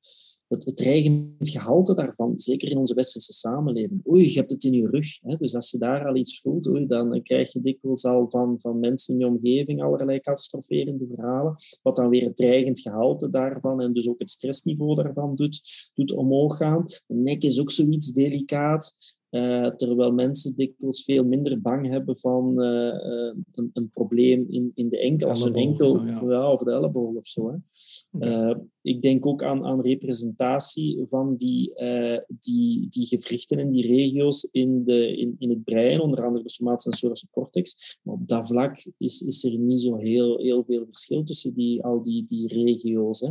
[0.49, 4.09] het, het dreigend gehalte daarvan, zeker in onze westerse samenleving.
[4.09, 5.21] Oei, je hebt het in je rug.
[5.21, 5.37] Hè?
[5.37, 8.79] Dus als je daar al iets voelt, oei, dan krijg je dikwijls al van, van
[8.79, 13.93] mensen in je omgeving allerlei catastroferende verhalen, wat dan weer het dreigend gehalte daarvan en
[13.93, 16.85] dus ook het stressniveau daarvan doet, doet omhoog gaan.
[17.07, 19.19] De nek is ook zoiets delicaat.
[19.31, 24.89] Uh, terwijl mensen dikwijls veel minder bang hebben van uh, een, een, probleem in, in
[24.89, 26.23] de enkel, als een enkel zo, ja.
[26.29, 27.51] Ja, of de elleboog of zo.
[27.51, 27.57] Hè.
[28.13, 28.63] Okay.
[28.83, 31.73] ik denk ook aan, aan representatie van die,
[32.39, 36.51] die, die gewrichten en die regio's in, de, in, in het brein, onder andere de
[36.51, 37.99] somatosensorische cortex.
[38.03, 41.85] Maar op dat vlak is, is er niet zo heel, heel veel verschil tussen die,
[41.85, 43.21] al die, die regio's.
[43.21, 43.31] Hè.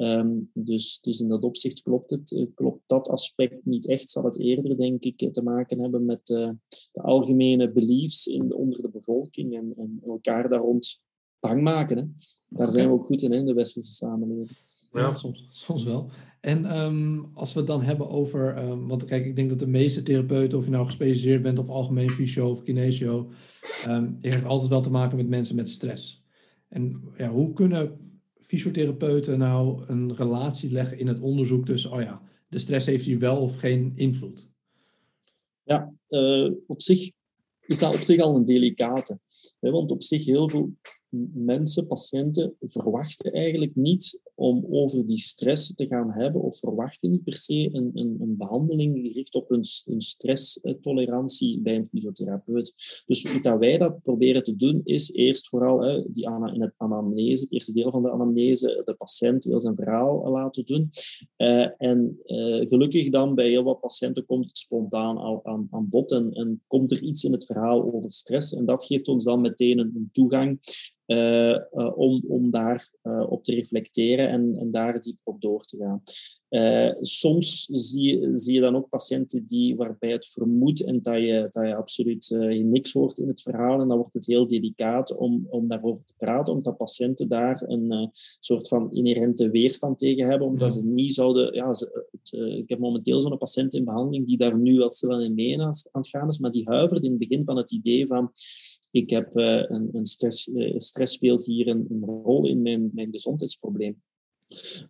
[0.00, 4.10] Um, dus, dus in dat opzicht klopt, het, klopt dat aspect niet echt.
[4.10, 6.50] Zal het eerder, denk ik, te maken hebben met uh,
[6.92, 11.00] de algemene beliefs in, onder de bevolking en, en elkaar daar rond
[11.40, 11.96] bang maken.
[11.96, 12.02] Hè.
[12.48, 12.70] Daar okay.
[12.70, 14.58] zijn we ook goed in, in de westerse samenleving.
[14.92, 16.10] Ja, soms, soms wel.
[16.40, 19.66] En um, als we het dan hebben over, um, want kijk, ik denk dat de
[19.66, 23.30] meeste therapeuten, of je nou gespecialiseerd bent of algemeen fysio of kinesio,
[23.88, 26.24] um, je krijgt altijd wel te maken met mensen met stress.
[26.68, 28.09] En ja, hoe kunnen
[28.50, 33.18] fysiotherapeuten nou een relatie leggen in het onderzoek tussen, oh ja, de stress heeft hier
[33.18, 34.48] wel of geen invloed?
[35.62, 37.12] Ja, uh, op zich
[37.60, 39.18] is dat op zich al een delicate.
[39.60, 40.72] Hè, want op zich heel veel
[41.32, 47.24] mensen, patiënten, verwachten eigenlijk niet om over die stress te gaan hebben of verwachten niet
[47.24, 49.64] per se een, een, een behandeling gericht op een,
[50.00, 53.02] stresstolerantie bij een fysiotherapeut.
[53.06, 57.42] Dus hoe wij dat proberen te doen, is eerst vooral hè, die in het anamnese,
[57.42, 60.90] het eerste deel van de anamnese, de patiënt wil zijn verhaal laten doen.
[61.36, 65.88] Uh, en uh, gelukkig dan bij heel wat patiënten komt het spontaan al aan, aan
[65.88, 68.54] bod en, en komt er iets in het verhaal over stress.
[68.54, 70.58] En dat geeft ons dan meteen een, een toegang
[71.94, 76.02] om, om daar uh, op te reflecteren en, en daar diep op door te gaan.
[77.00, 81.66] soms zie, zie je dan ook patiënten die, waarbij het vermoedt en dat je, dat
[81.66, 83.80] je absoluut niks hoort in het verhaal.
[83.80, 88.08] En dan wordt het heel delicaat om, om daarover te praten, omdat patiënten daar een
[88.40, 91.54] soort van inherente weerstand tegen hebben, omdat ze niet zouden...
[91.54, 95.30] Ja, ze, het, ik heb momenteel zo'n patiënt in behandeling die daar nu wel stil
[95.30, 98.06] mee aan, aan het gaan is, maar die huivert in het begin van het idee
[98.06, 98.32] van
[98.90, 102.90] ik heb uh, een, een stress, uh, stress speelt hier een, een, rol in mijn,
[102.92, 104.02] mijn gezondheidsprobleem.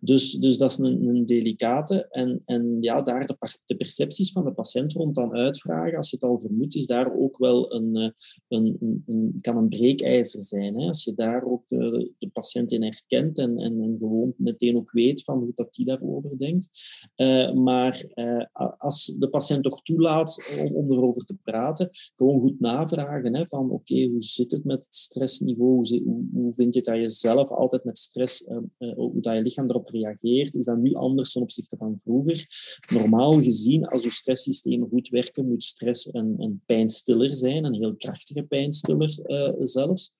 [0.01, 2.07] Dus, dus dat is een, een delicate.
[2.09, 3.35] En, en ja, daar de,
[3.65, 7.15] de, percepties van de patiënt rond dan uitvragen, als je het al vermoedt, is daar
[7.15, 8.09] ook wel een, eh,
[8.47, 10.79] een, een, kan een breekijzer zijn.
[10.79, 10.87] Hè?
[10.87, 14.91] Als je daar ook uh, de patiënt in herkent en, en, en, gewoon meteen ook
[14.91, 16.69] weet van hoe dat die daarover denkt.
[17.15, 18.45] Uh, maar uh,
[18.77, 23.71] als de patiënt toch toelaat om, om erover te praten, gewoon goed navragen hè, van
[23.71, 25.73] oké, hoe zit het met het stressniveau?
[25.73, 28.45] Hoe, hoe, vind je dat je zelf altijd met stress,
[28.77, 32.45] hoe dat lichaam erop reageert, is dat nu anders ten opzichte van vroeger.
[32.93, 37.95] Normaal gezien, als je stresssystemen goed werken, moet stress een, een pijnstiller zijn, een heel
[37.95, 40.13] krachtige pijnstiller uh, zelfs.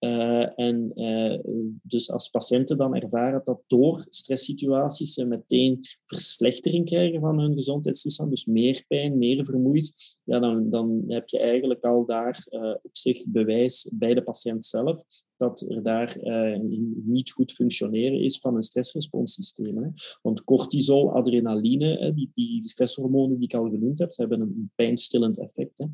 [0.00, 1.38] Uh, en uh,
[1.82, 8.30] dus als patiënten dan ervaren dat door stresssituaties ze meteen verslechtering krijgen van hun gezondheidstoestand,
[8.30, 12.46] dus meer pijn, meer vermoeid, ja, dan, dan heb je eigenlijk al daar
[12.82, 15.04] op zich bewijs bij de patiënt zelf
[15.38, 16.60] dat er daar uh,
[17.04, 19.76] niet goed functioneren is van een stressresponssysteem.
[19.76, 19.88] Hè.
[20.22, 25.38] Want cortisol, adrenaline, hè, die, die stresshormonen die ik al genoemd heb, hebben een pijnstillend
[25.38, 25.78] effect.
[25.78, 25.86] Hè.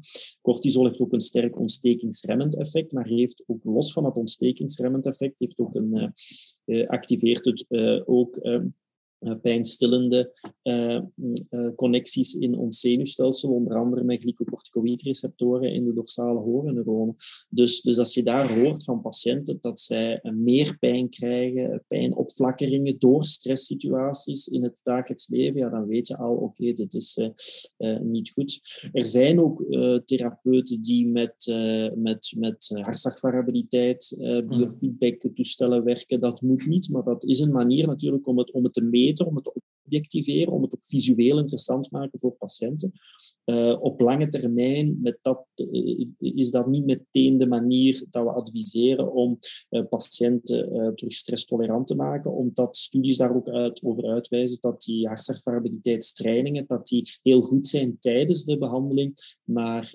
[0.42, 5.38] Cortisol heeft ook een sterk ontstekingsremmend effect, maar heeft ook los van het ontstekingsremmend effect,
[5.38, 6.12] heeft ook een,
[6.66, 7.66] uh, activeert het
[8.07, 8.61] ook uh,
[9.43, 11.01] pijnstillende uh,
[11.51, 17.14] uh, connecties in ons zenuwstelsel, onder andere met glycocorticoïdreceptoren in de dorsale horenneuronen.
[17.51, 23.25] Dus, dus als je daar hoort van patiënten dat zij meer pijn krijgen, pijnopflakkeringen door
[23.25, 27.18] stresssituaties in het dagelijks leven, ja, dan weet je al, oké, okay, dit is
[28.03, 28.61] niet goed.
[28.93, 29.64] Er zijn ook
[30.05, 31.53] therapeuten die met,
[31.95, 34.16] met, met hartslagvariabiliteit,
[34.47, 36.20] biofeedback toestellen werken.
[36.20, 39.14] Dat moet niet, maar dat is een manier natuurlijk om het, om het te meten
[39.21, 39.53] om het
[39.85, 42.93] objectiveren, om het ook visueel interessant te maken voor patiënten.
[43.45, 48.30] Uh, op lange termijn met dat, uh, is dat niet meteen de manier dat we
[48.30, 49.39] adviseren om
[49.70, 55.07] uh, patiënten terug stresstolerant te maken, omdat studies daar ook uit, over uitwijzen dat die
[55.07, 59.14] hartslagvariabiliteitstrainingen dat die heel goed zijn tijdens de behandeling,
[59.45, 59.95] maar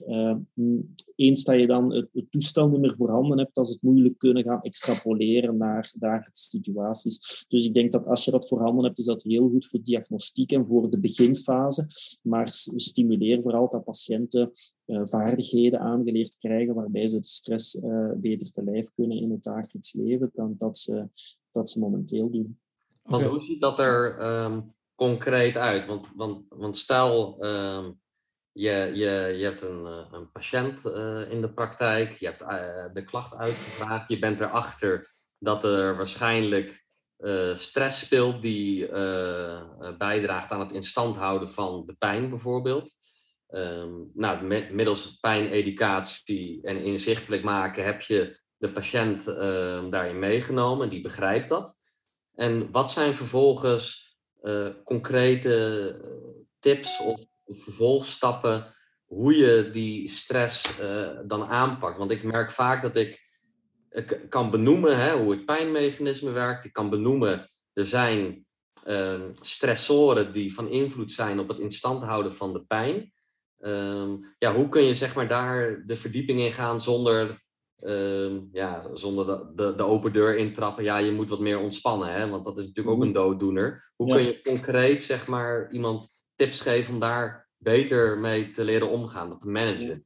[1.16, 4.62] eens dat je dan het, toestel niet meer voorhanden hebt, dat het moeilijk kunnen gaan
[4.62, 7.46] extrapoleren naar dagelijkse situaties.
[7.48, 10.52] Dus ik denk dat als je dat voorhanden hebt, is dat heel goed voor diagnostiek
[10.52, 11.86] en voor de beginfase,
[12.22, 14.52] maar stimuleer vooral dat patiënten
[14.86, 19.44] uh, vaardigheden aangeleerd krijgen waarbij ze de stress uh, beter te lijf kunnen in het
[19.44, 21.08] dagelijks leven dan dat ze,
[21.52, 22.60] dat ze momenteel doen.
[23.04, 25.86] Want hoe ziet dat er um, concreet uit?
[25.86, 28.00] Want, want, want stel, um,
[28.52, 32.94] je, je, je hebt een, eh, een patiënt uh, in de praktijk, je hebt uh,
[32.94, 36.88] de klacht uitgevraagd, je bent erachter dat er waarschijnlijk
[37.20, 38.88] uh, stress speelt die
[39.98, 42.92] bijdraagt aan het instand houden van de pijn bijvoorbeeld.
[43.50, 49.36] Um, nou, middels pijneducatie en inzichtelijk maken heb je de patiënt uh,
[49.90, 51.74] daarin meegenomen, die begrijpt dat.
[52.36, 54.18] En wat zijn vervolgens
[54.84, 55.96] concrete
[56.60, 58.74] tips of vervolgstappen
[59.06, 60.78] hoe je die stress
[61.26, 61.98] dan aanpakt?
[61.98, 63.29] Want ik merk vaak dat ik,
[63.92, 66.66] ik kan benoemen hè, hoe het pijnmechanisme werkt.
[66.66, 68.46] Ik kan benoemen, er zijn
[68.84, 73.12] ehm, stressoren die van invloed zijn op het instand houden van de pijn.
[73.60, 77.42] Um, ja, hoe kun je zeg maar, daar de verdieping in gaan zonder,
[77.84, 80.84] um, ja, zonder de, de, de, open deur intrappen?
[80.84, 82.30] Ja, je moet wat meer ontspannen, hè?
[82.30, 83.18] want dat is natuurlijk ook een mhm.
[83.18, 83.92] dooddoener.
[83.96, 88.90] Hoe kun je concreet zeg maar, iemand tips geven om daar beter mee te leren
[88.90, 90.06] omgaan, dat te managen?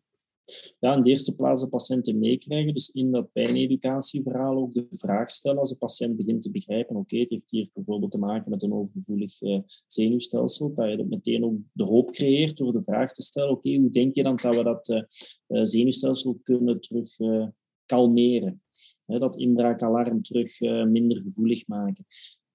[0.79, 2.73] Ja, in de eerste plaats de patiënten meekrijgen.
[2.73, 7.17] Dus in dat pijneducatieverhaal ook de vraag stellen als de patiënt begint te begrijpen, oké,
[7.17, 11.45] het heeft hier bijvoorbeeld te maken met een overgevoelig uh, zenuwstelsel, dat je dat meteen
[11.45, 14.55] ook de hoop creëert door de vraag te stellen, oké, hoe denk je dan dat
[14.55, 17.09] we dat uh, zenuwstelsel kunnen terug
[17.85, 18.61] kalmeren?
[19.05, 22.05] dat inbraakalarm terug minder gevoelig maken.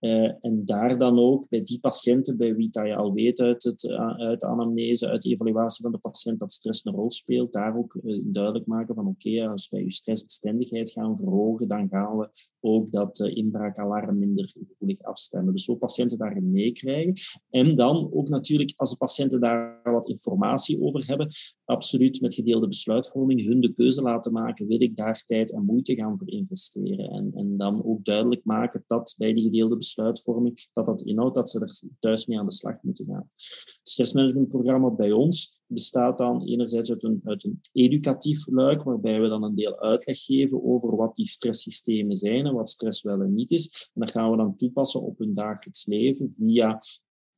[0.01, 3.63] Uh, en daar dan ook bij die patiënten, bij wie dat je al weet uit,
[3.63, 7.11] het, uh, uit de anamnese, uit de evaluatie van de patiënt, dat stress een rol
[7.11, 11.89] speelt, daar ook uh, duidelijk maken van oké, als wij je stressbestendigheid gaan verhogen, dan
[11.89, 12.29] gaan we
[12.61, 15.53] ook dat inbraakalarm minder gevoelig afstemmen.
[15.53, 17.15] Dus zo patiënten daarin meekrijgen.
[17.51, 21.29] En dan ook natuurlijk, als de patiënten daar wat informatie over hebben,
[21.65, 25.95] absoluut met gedeelde besluitvorming hun de keuze laten maken, wil ik daar tijd en moeite
[25.95, 27.11] gaan voor investeren.
[27.11, 31.51] En, en dan ook duidelijk maken dat bij die gedeelde besluitvorming, dat dat inhoudt dat
[31.51, 33.27] ze er thuis mee aan de slag moeten gaan.
[33.29, 39.29] Het stressmanagementprogramma bij ons bestaat dan enerzijds uit een, uit een educatief luik, waarbij we
[39.29, 43.35] dan een deel uitleg geven over wat die stresssystemen zijn en wat stress wel en
[43.35, 43.91] niet is.
[43.95, 46.79] En dat gaan we dan toepassen op hun dagelijks leven via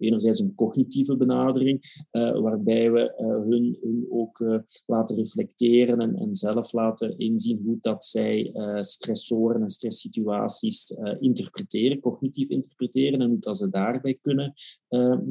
[0.01, 6.15] enerzijds een cognitieve benadering, uh, waarbij we uh, hun, hun, ook uh, laten reflecteren en,
[6.15, 13.39] en, zelf laten inzien hoe dat zij stressoren en stresssituaties interpreteren, cognitief interpreteren, en hoe
[13.39, 14.53] dat ze daarbij kunnen,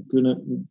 [0.07, 0.70] kunnen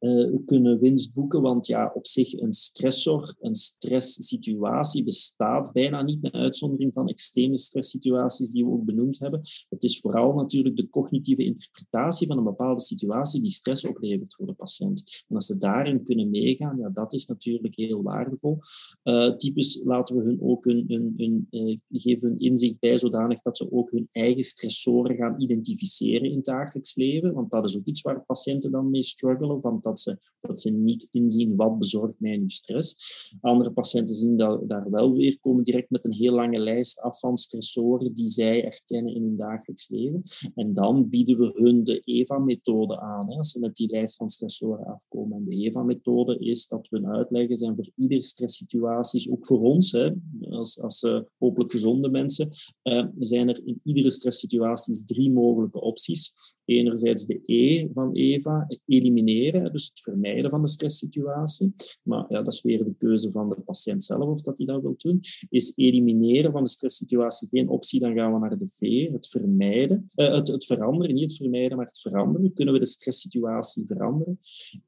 [0.00, 1.42] uh, kunnen winst boeken.
[1.42, 7.58] Want ja, op zich een stressor, een stresssituatie bestaat bijna niet met uitzondering van extreme
[7.58, 9.40] stresssituaties die we ook benoemd hebben.
[9.68, 14.46] Het is vooral natuurlijk de cognitieve interpretatie van een bepaalde situatie die stress oplevert voor
[14.46, 15.24] de patiënt.
[15.28, 18.58] En als ze daarin kunnen meegaan, ja, dat is natuurlijk heel waardevol.
[19.04, 23.56] Uh, types laten we hun ook hun, hun, uh, geven hun inzicht bij zodanig dat
[23.56, 27.32] ze ook hun eigen stressoren gaan identificeren in het dagelijks leven.
[27.32, 29.60] Want dat is ook iets waar patiënten dan mee struggelen.
[29.60, 32.96] Van dat ze, dat ze niet inzien wat bezorgt mij nu stress.
[33.40, 37.18] Andere patiënten zien dat, daar wel weer, komen direct met een heel lange lijst af
[37.18, 40.22] van stressoren die zij erkennen in hun dagelijks leven.
[40.54, 44.28] En dan bieden we hun de EVA-methode aan, hè, als ze met die lijst van
[44.28, 45.38] stressoren afkomen.
[45.38, 50.10] En de EVA-methode is dat we uitleggen zijn voor iedere stresssituatie, ook voor ons, hè,
[50.40, 52.50] als, als uh, hopelijk gezonde mensen,
[52.82, 56.34] uh, zijn er in iedere stresssituatie drie mogelijke opties.
[56.66, 61.74] Enerzijds de E van EVA, elimineren, dus het vermijden van de stresssituatie.
[62.02, 64.82] Maar ja, dat is weer de keuze van de patiënt zelf of dat hij dat
[64.82, 65.20] wil doen.
[65.50, 70.04] Is elimineren van de stresssituatie geen optie, dan gaan we naar de V, het vermijden.
[70.16, 72.52] Uh, het, het veranderen, niet het vermijden, maar het veranderen.
[72.52, 74.38] Kunnen we de stresssituatie veranderen?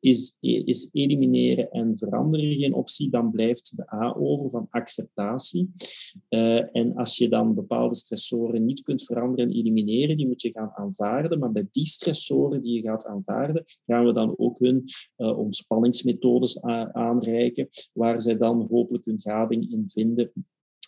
[0.01, 5.70] Is, is elimineren en veranderen geen optie, dan blijft de A over van acceptatie.
[6.29, 10.51] Uh, en als je dan bepaalde stressoren niet kunt veranderen en elimineren, die moet je
[10.51, 11.39] gaan aanvaarden.
[11.39, 14.82] Maar bij die stressoren die je gaat aanvaarden, gaan we dan ook hun
[15.16, 16.62] uh, ontspanningsmethodes
[16.92, 20.32] aanreiken, waar zij dan hopelijk hun gading in vinden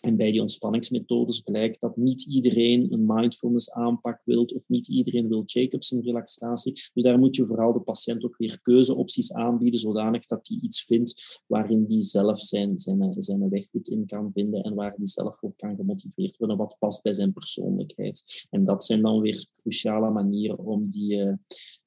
[0.01, 5.27] en bij die ontspanningsmethodes blijkt dat niet iedereen een mindfulness aanpak wil of niet iedereen
[5.27, 6.73] wil Jacobson relaxatie.
[6.93, 10.85] Dus daar moet je vooral de patiënt ook weer keuzeopties aanbieden, zodanig dat hij iets
[10.85, 15.07] vindt waarin hij zelf zijn, zijn, zijn weg goed in kan vinden en waar hij
[15.07, 18.47] zelf voor kan gemotiveerd worden, wat past bij zijn persoonlijkheid.
[18.49, 21.33] En dat zijn dan weer cruciale manieren om die uh,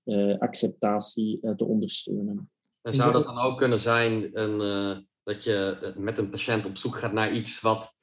[0.05, 2.51] uh, acceptatie uh, te ondersteunen.
[2.83, 6.97] En zou dat dan ook kunnen zijn een, dat je met een patiënt op zoek
[6.97, 7.95] gaat naar iets wat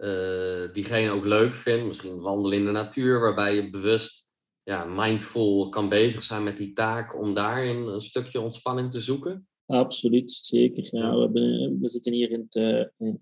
[0.00, 1.86] uh, diegene ook leuk vindt.
[1.86, 4.28] Misschien wandelen in de natuur, waarbij je bewust
[4.62, 9.48] ja, mindful kan bezig zijn met die taak om daarin een stukje ontspanning te zoeken.
[9.66, 10.88] Absoluut, zeker.
[10.90, 13.14] Ja, we, hebben, we zitten hier in het, uh,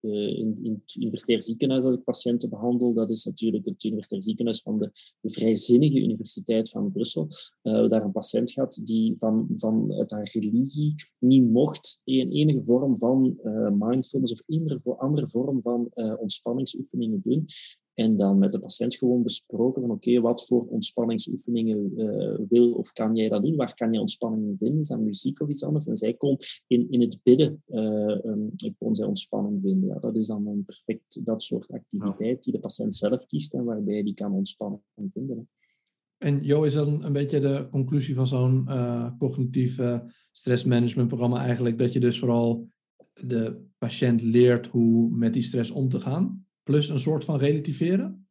[0.00, 2.92] in, in, het universitair ziekenhuis als ik patiënten behandel.
[2.92, 4.90] Dat is natuurlijk het universitair ziekenhuis van de,
[5.20, 7.28] de Vrijzinnige Universiteit van Brussel.
[7.62, 12.98] Uh, daar een patiënt gehad die van, vanuit haar religie niet mocht in enige vorm
[12.98, 17.44] van uh, mindfulness of andere, andere vorm van ontspanningsoefeningen doen.
[17.98, 22.92] En dan met de patiënt gewoon besproken van oké, wat voor ontspanningsoefeningen uh, wil of
[22.92, 23.56] kan jij dat doen?
[23.56, 24.80] Waar kan je ontspanning vinden?
[24.80, 25.86] Is dat muziek of iets anders?
[25.86, 26.36] En zij kon
[26.66, 29.88] in, in het bidden uh, um, kon zij ontspanning vinden.
[29.88, 33.64] Ja, dat is dan een perfect dat soort activiteit die de patiënt zelf kiest en
[33.64, 34.82] waarbij die kan ontspanning
[35.12, 35.48] vinden.
[36.18, 39.78] En Jo, is dan een beetje de conclusie van zo'n uh, cognitief
[40.32, 42.68] stressmanagementprogramma eigenlijk dat je dus vooral
[43.14, 46.46] de patiënt leert hoe met die stress om te gaan?
[46.68, 48.28] Plus een soort van relativeren?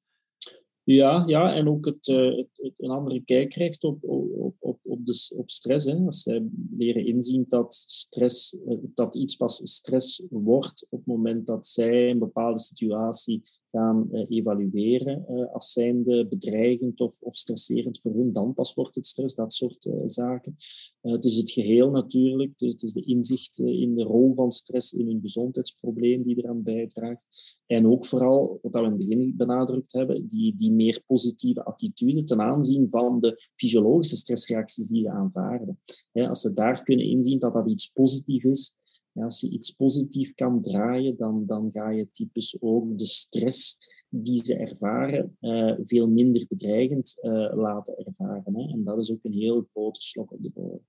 [0.83, 4.99] Ja, ja en ook het, uh, het, een andere kijk krijgt op, op, op, op,
[5.35, 5.85] op stress.
[5.85, 5.95] Hè.
[5.95, 11.47] Als zij leren inzien dat, stress, uh, dat iets pas stress wordt op het moment
[11.47, 13.43] dat zij een bepaalde situatie
[13.77, 18.33] gaan uh, evalueren uh, als zijnde bedreigend of, of stresserend voor hun.
[18.33, 20.55] Dan pas wordt het stress, dat soort uh, zaken.
[21.01, 22.51] het is het geheel natuurlijk.
[22.55, 27.59] Het is de inzicht in de rol van stress in hun gezondheidsprobleem die eraan bijdraagt.
[27.65, 32.23] En ook vooral, wat we in het begin benadrukt hebben, die, die meer positieve attitude
[32.23, 35.79] ten aanzien van de fysiologische stressreacties die ze aanvaarden.
[36.11, 38.75] als ze daar kunnen inzien dat dat iets positiefs is,
[39.17, 43.77] ja, als je iets positief kan draaien, dan, dan ga je typisch ook de stress
[44.09, 48.55] die ze ervaren uh, veel minder bedreigend uh, laten ervaren.
[48.55, 48.71] Hè.
[48.73, 50.85] En dat is ook een heel grote slok op de bodem.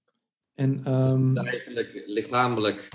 [0.54, 1.36] En um...
[1.36, 2.88] eigenlijk lichamelijk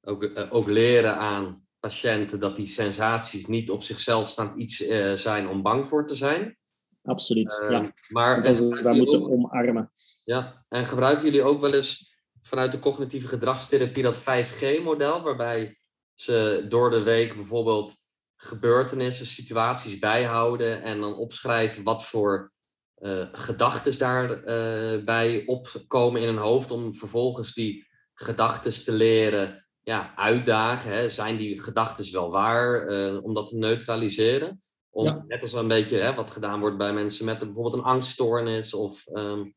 [0.00, 4.76] ook, uh, ook leren aan patiënten dat die sensaties niet op zichzelf staand iets
[5.14, 6.58] zijn om bang voor te zijn.
[7.02, 7.92] Absoluut, ja.
[8.08, 9.90] Maar dat, is, dat moeten omarmen.
[10.24, 12.09] Ja, en gebruiken jullie ook wel eens
[12.50, 15.78] vanuit de cognitieve gedragstherapie dat 5G-model, waarbij
[16.14, 17.94] ze door de week bijvoorbeeld
[18.36, 22.52] gebeurtenissen, situaties bijhouden en dan opschrijven wat voor
[22.98, 30.16] uh, gedachten daarbij uh, opkomen in hun hoofd, om vervolgens die gedachten te leren ja,
[30.16, 30.92] uitdagen.
[30.92, 31.08] Hè.
[31.08, 34.62] Zijn die gedachten wel waar, uh, om dat te neutraliseren?
[34.90, 38.74] Om, Net als een beetje hè, wat gedaan wordt bij mensen met bijvoorbeeld een angststoornis
[38.74, 39.54] of um,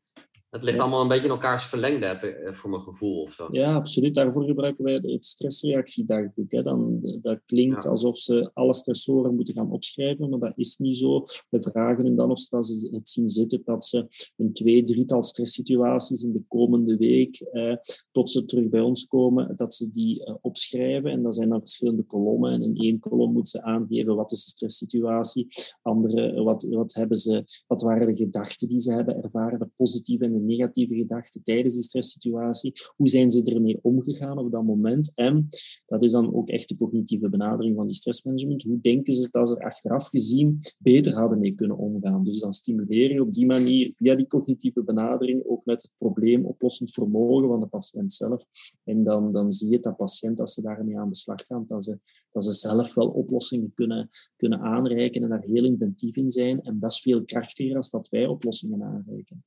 [0.54, 3.48] Het ligt allemaal een beetje in elkaars verlengde, heb ik, voor mijn gevoel of zo.
[3.50, 4.14] Ja, absoluut.
[4.14, 6.50] Daarvoor gebruiken wij het stressreactiedagboek.
[6.50, 6.62] Hè.
[6.62, 11.24] Dan, dat klinkt alsof ze alle stressoren moeten gaan opschrijven, maar dat is niet zo.
[11.50, 15.22] We vragen hen dan of ze, ze het zien zitten dat ze een twee, drietal
[15.22, 17.76] stresssituaties in de komende week, eh,
[18.12, 21.10] tot ze terug bij ons komen, dat ze die eh, opschrijven.
[21.10, 22.52] En dat zijn dan verschillende kolommen.
[22.52, 25.46] En in één kolom moeten ze aangeven wat is de stresssituatie,
[25.82, 30.24] andere, wat, wat, hebben ze, wat waren de gedachten die ze hebben ervaren, de positieve
[30.24, 32.72] en de negatieve gedachten tijdens die stresssituatie.
[32.96, 35.12] Hoe zijn ze ermee omgegaan op dat moment?
[35.14, 35.48] En
[35.84, 38.62] dat is dan ook echt de cognitieve benadering van die stressmanagement.
[38.62, 42.24] Hoe denken ze dat ze er achteraf gezien beter hadden mee kunnen omgaan?
[42.24, 46.92] Dus dan stimuleer je op die manier via die cognitieve benadering ook met het probleemoplossend
[46.92, 48.44] vermogen van de patiënt zelf.
[48.84, 51.84] En dan, dan zie je dat patiënt, als ze daarmee aan de slag gaan, dat
[51.84, 51.98] ze,
[52.32, 56.62] dat ze zelf wel oplossingen kunnen, kunnen aanreiken en daar heel inventief in zijn.
[56.62, 59.44] En dat is veel krachtiger dan dat wij oplossingen aanreiken.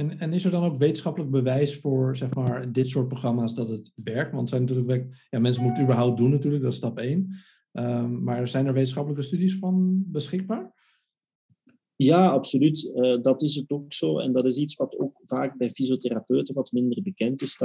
[0.00, 3.68] En, en is er dan ook wetenschappelijk bewijs voor zeg maar, dit soort programma's dat
[3.68, 4.32] het werkt?
[4.32, 7.34] Want zijn natuurlijk, ja, mensen moeten het überhaupt doen natuurlijk, dat is stap één.
[7.72, 10.72] Um, maar zijn er wetenschappelijke studies van beschikbaar?
[12.02, 12.92] Ja, absoluut.
[12.94, 14.18] Uh, dat is het ook zo.
[14.18, 17.56] En dat is iets wat ook vaak bij fysiotherapeuten wat minder bekend is.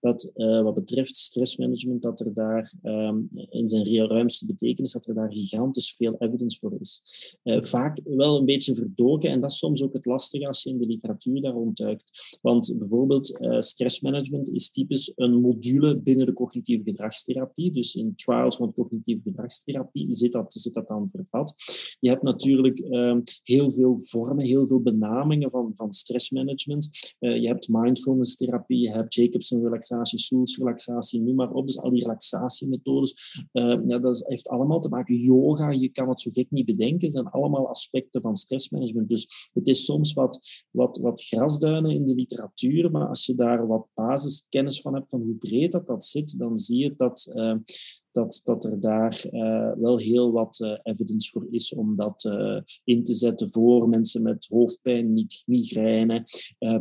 [0.00, 5.14] Dat, uh, wat betreft stressmanagement, dat er daar um, in zijn ruimste betekenis, dat er
[5.14, 7.02] daar gigantisch veel evidence voor is.
[7.42, 9.30] Uh, vaak wel een beetje verdoken.
[9.30, 12.38] En dat is soms ook het lastige als je in de literatuur daar rondduikt.
[12.42, 17.72] Want bijvoorbeeld stressmanagement is typisch een module binnen de cognitieve gedragstherapie.
[17.72, 21.54] Dus in trials van cognitieve gedragstherapie zit dat, zit dat dan vervat.
[22.00, 26.88] Je hebt natuurlijk um, heel veel vormen, heel veel benamingen van, van stressmanagement.
[27.20, 31.66] Uh, je hebt mindfulness therapie, je hebt Jacobson relaxatie, Soels relaxatie, noem maar op.
[31.66, 35.16] Dus al die relaxatiemethodes, uh, ja, dat heeft allemaal te maken.
[35.16, 39.08] Yoga, je kan het zo gek niet bedenken, zijn allemaal aspecten van stressmanagement.
[39.08, 43.66] Dus het is soms wat, wat, wat grasduinen in de literatuur, maar als je daar
[43.66, 47.54] wat basiskennis van hebt, van hoe breed dat, dat zit, dan zie je dat, uh,
[48.10, 49.26] dat, dat er daar
[49.78, 52.30] wel heel wat evidence voor is om dat
[52.84, 56.24] in te zetten voor mensen met hoofdpijn, niet migraine,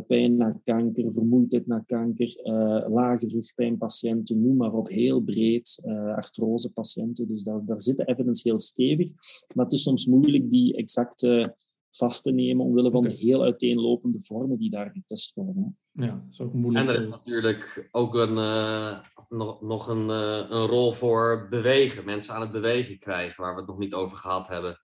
[0.07, 2.39] pijn na kanker, vermoeidheid na kanker,
[2.89, 5.81] lage rugpijnpatiënten, noem maar op, heel breed,
[6.15, 7.27] artrosepatiënten.
[7.27, 9.11] Dus daar, daar zit de evidence heel stevig.
[9.55, 11.55] Maar het is soms moeilijk die exacte
[11.95, 15.77] vast te nemen omwille van de heel uiteenlopende vormen die daar getest worden.
[15.91, 16.87] Ja, dat is ook moeilijk.
[16.87, 22.05] En er is natuurlijk ook een, uh, nog, nog een, uh, een rol voor bewegen,
[22.05, 24.82] mensen aan het bewegen krijgen, waar we het nog niet over gehad hebben.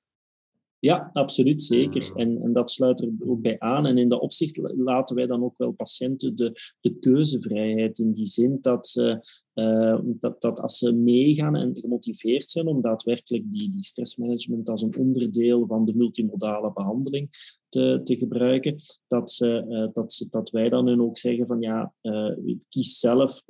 [0.80, 2.12] Ja, absoluut, zeker.
[2.16, 3.86] En, en dat sluit er ook bij aan.
[3.86, 8.26] En in dat opzicht laten wij dan ook wel patiënten de, de keuzevrijheid in die
[8.26, 9.20] zin dat ze
[9.54, 14.82] uh, dat, dat als ze meegaan en gemotiveerd zijn om daadwerkelijk die, die stressmanagement als
[14.82, 17.30] een onderdeel van de multimodale behandeling
[17.70, 18.76] te, te gebruiken,
[19.08, 22.32] dat, ze, uh, dat, ze, dat wij dan hun ook zeggen van ja, uh,
[22.70, 23.44] kies zelf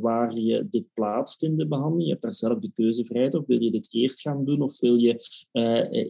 [0.00, 2.04] waar je dit plaatst in de behandeling.
[2.04, 3.46] Je hebt daar zelf de keuzevrijheid op.
[3.46, 5.16] Wil je dit eerst gaan doen of wil je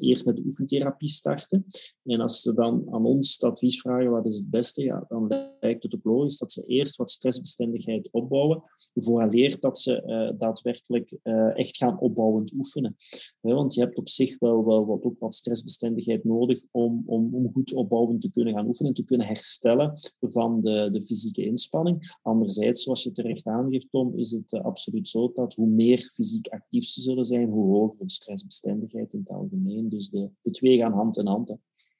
[0.00, 1.66] eerst met de oefentherapie starten?
[2.04, 5.26] En als ze dan aan ons het advies vragen wat is het beste, ja, dan
[5.60, 8.62] lijkt het ook logisch dat ze eerst wat stressbestendigheid opbouwen,
[8.94, 11.18] vooraleer dat ze daadwerkelijk
[11.54, 12.96] echt gaan opbouwend oefenen.
[13.40, 17.50] want je hebt op zich wel, wel wat, ook wat stressbestendigheid nodig om, om, om
[17.56, 22.16] goed opbouwend te kunnen gaan oefenen, te kunnen herstellen van de, de fysieke inspanning.
[22.22, 26.48] Anderzijds, zoals je terecht aangeeft, Tom, is het uh, absoluut zo dat hoe meer fysiek
[26.48, 29.88] actief ze zullen zijn, hoe hoger de stressbestendigheid in het algemeen.
[29.88, 31.56] Dus de, de twee gaan hand in hand.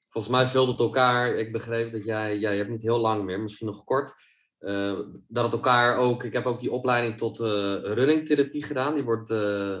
[0.09, 1.35] Volgens mij vult het elkaar.
[1.35, 4.13] Ik begreep dat jij, jij hebt niet heel lang meer, misschien nog kort
[4.59, 6.23] uh, dat het elkaar ook.
[6.23, 7.45] Ik heb ook die opleiding tot uh,
[7.81, 8.93] runningtherapie gedaan.
[8.93, 9.29] Die wordt,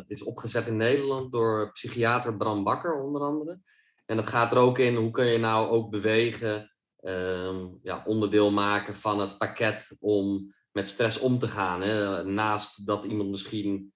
[0.07, 3.59] is opgezet in Nederland door psychiater Bram Bakker, onder andere.
[4.07, 8.51] En dat gaat er ook in hoe kun je nou ook bewegen, ehm, ja, onderdeel
[8.51, 11.81] maken van het pakket om met stress om te gaan.
[11.81, 12.23] Hè?
[12.23, 13.93] Naast dat iemand misschien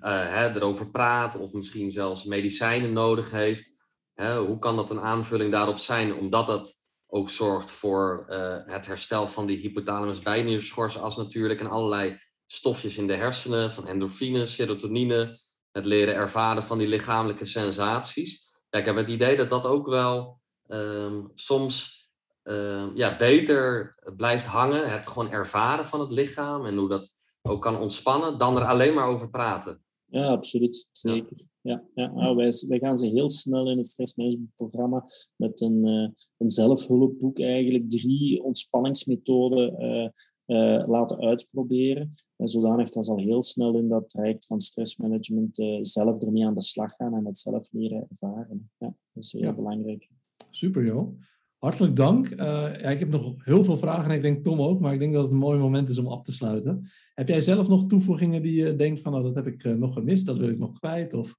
[0.00, 3.70] hè, erover praat of misschien zelfs medicijnen nodig heeft.
[4.14, 4.38] Hè?
[4.38, 6.14] Hoe kan dat een aanvulling daarop zijn?
[6.14, 12.18] Omdat dat ook zorgt voor uh, het herstel van die hypothalamus bijnierschors natuurlijk en allerlei
[12.46, 15.38] stofjes in de hersenen, van endorfine, serotonine,
[15.70, 18.51] het leren ervaren van die lichamelijke sensaties.
[18.72, 22.02] Ja, ik heb het idee dat dat ook wel um, soms
[22.42, 27.10] um, ja, beter blijft hangen, het gewoon ervaren van het lichaam en hoe dat
[27.42, 29.82] ook kan ontspannen, dan er alleen maar over praten.
[30.06, 30.88] Ja, absoluut.
[30.92, 31.48] Zeker.
[31.60, 31.84] Ja.
[31.94, 32.34] Ja, ja.
[32.34, 35.04] wij, wij gaan ze heel snel in het stressmanagementprogramma
[35.36, 36.08] met een, uh,
[36.38, 40.08] een zelfhulpboek eigenlijk drie ontspanningsmethoden uh,
[40.46, 42.10] uh, laten uitproberen.
[42.36, 46.54] En zodanig dat ze al heel snel in dat traject van stressmanagement zelf ermee aan
[46.54, 48.70] de slag gaan en het zelf leren ervaren.
[48.78, 49.54] Ja, dat is heel ja.
[49.54, 50.10] belangrijk.
[50.50, 51.20] Super joh.
[51.58, 52.30] Hartelijk dank.
[52.30, 52.36] Uh,
[52.80, 55.12] ja, ik heb nog heel veel vragen en ik denk Tom ook, maar ik denk
[55.12, 56.90] dat het een mooi moment is om af te sluiten.
[57.14, 59.92] Heb jij zelf nog toevoegingen die je denkt van nou, dat heb ik uh, nog
[59.92, 61.14] gemist, dat wil ik nog kwijt?
[61.14, 61.36] Of?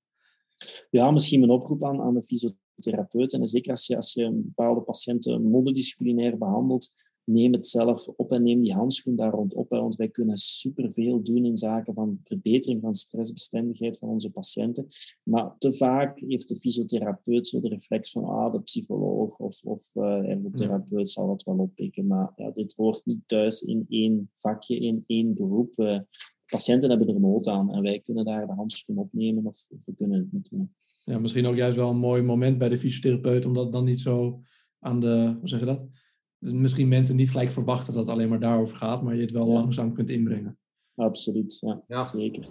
[0.90, 3.34] Ja, misschien een oproep aan, aan de fysiotherapeut.
[3.34, 6.92] En zeker als je, als je bepaalde patiënten monodisciplinair behandelt,
[7.26, 9.70] neem het zelf op en neem die handschoen daar rond op.
[9.70, 14.88] Want wij kunnen superveel doen in zaken van verbetering van stressbestendigheid van onze patiënten.
[15.24, 19.96] Maar te vaak heeft de fysiotherapeut zo de reflex van ah, de psycholoog of, of
[19.96, 22.08] uh, zal dat wel oppikken.
[22.08, 25.74] Maar ja, dit hoort niet thuis in één vakje, in één beroep.
[25.76, 26.00] Uh,
[26.46, 29.94] patiënten hebben er nood aan en wij kunnen daar de handschoen opnemen of, of we
[29.96, 30.74] kunnen het niet doen.
[31.04, 34.00] Ja, misschien ook juist wel een mooi moment bij de fysiotherapeut om dat dan niet
[34.00, 34.42] zo
[34.80, 35.88] aan de, hoe zeg je dat?
[36.44, 39.48] Misschien mensen niet gelijk verwachten dat het alleen maar daarover gaat, maar je het wel
[39.48, 40.58] langzaam kunt inbrengen.
[40.96, 42.04] Absoluut, ja, ja.
[42.04, 42.46] zeker.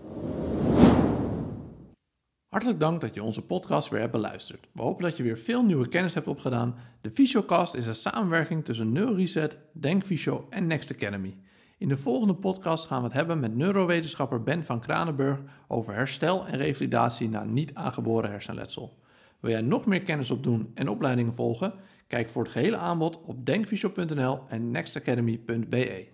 [2.49, 4.69] Hartelijk dank dat je onze podcast weer hebt beluisterd.
[4.73, 6.75] We hopen dat je weer veel nieuwe kennis hebt opgedaan.
[7.01, 11.37] De Fysiocast is een samenwerking tussen NeuroReset, Denkfysio en Next Academy.
[11.79, 16.47] In de volgende podcast gaan we het hebben met neurowetenschapper Ben van Kranenburg over herstel
[16.47, 18.99] en revalidatie na niet aangeboren hersenletsel.
[19.41, 21.75] Wil jij nog meer kennis opdoen en opleidingen volgen?
[22.13, 26.07] Kijk voor het gehele aanbod op denkvisio.nl en nextacademy.be.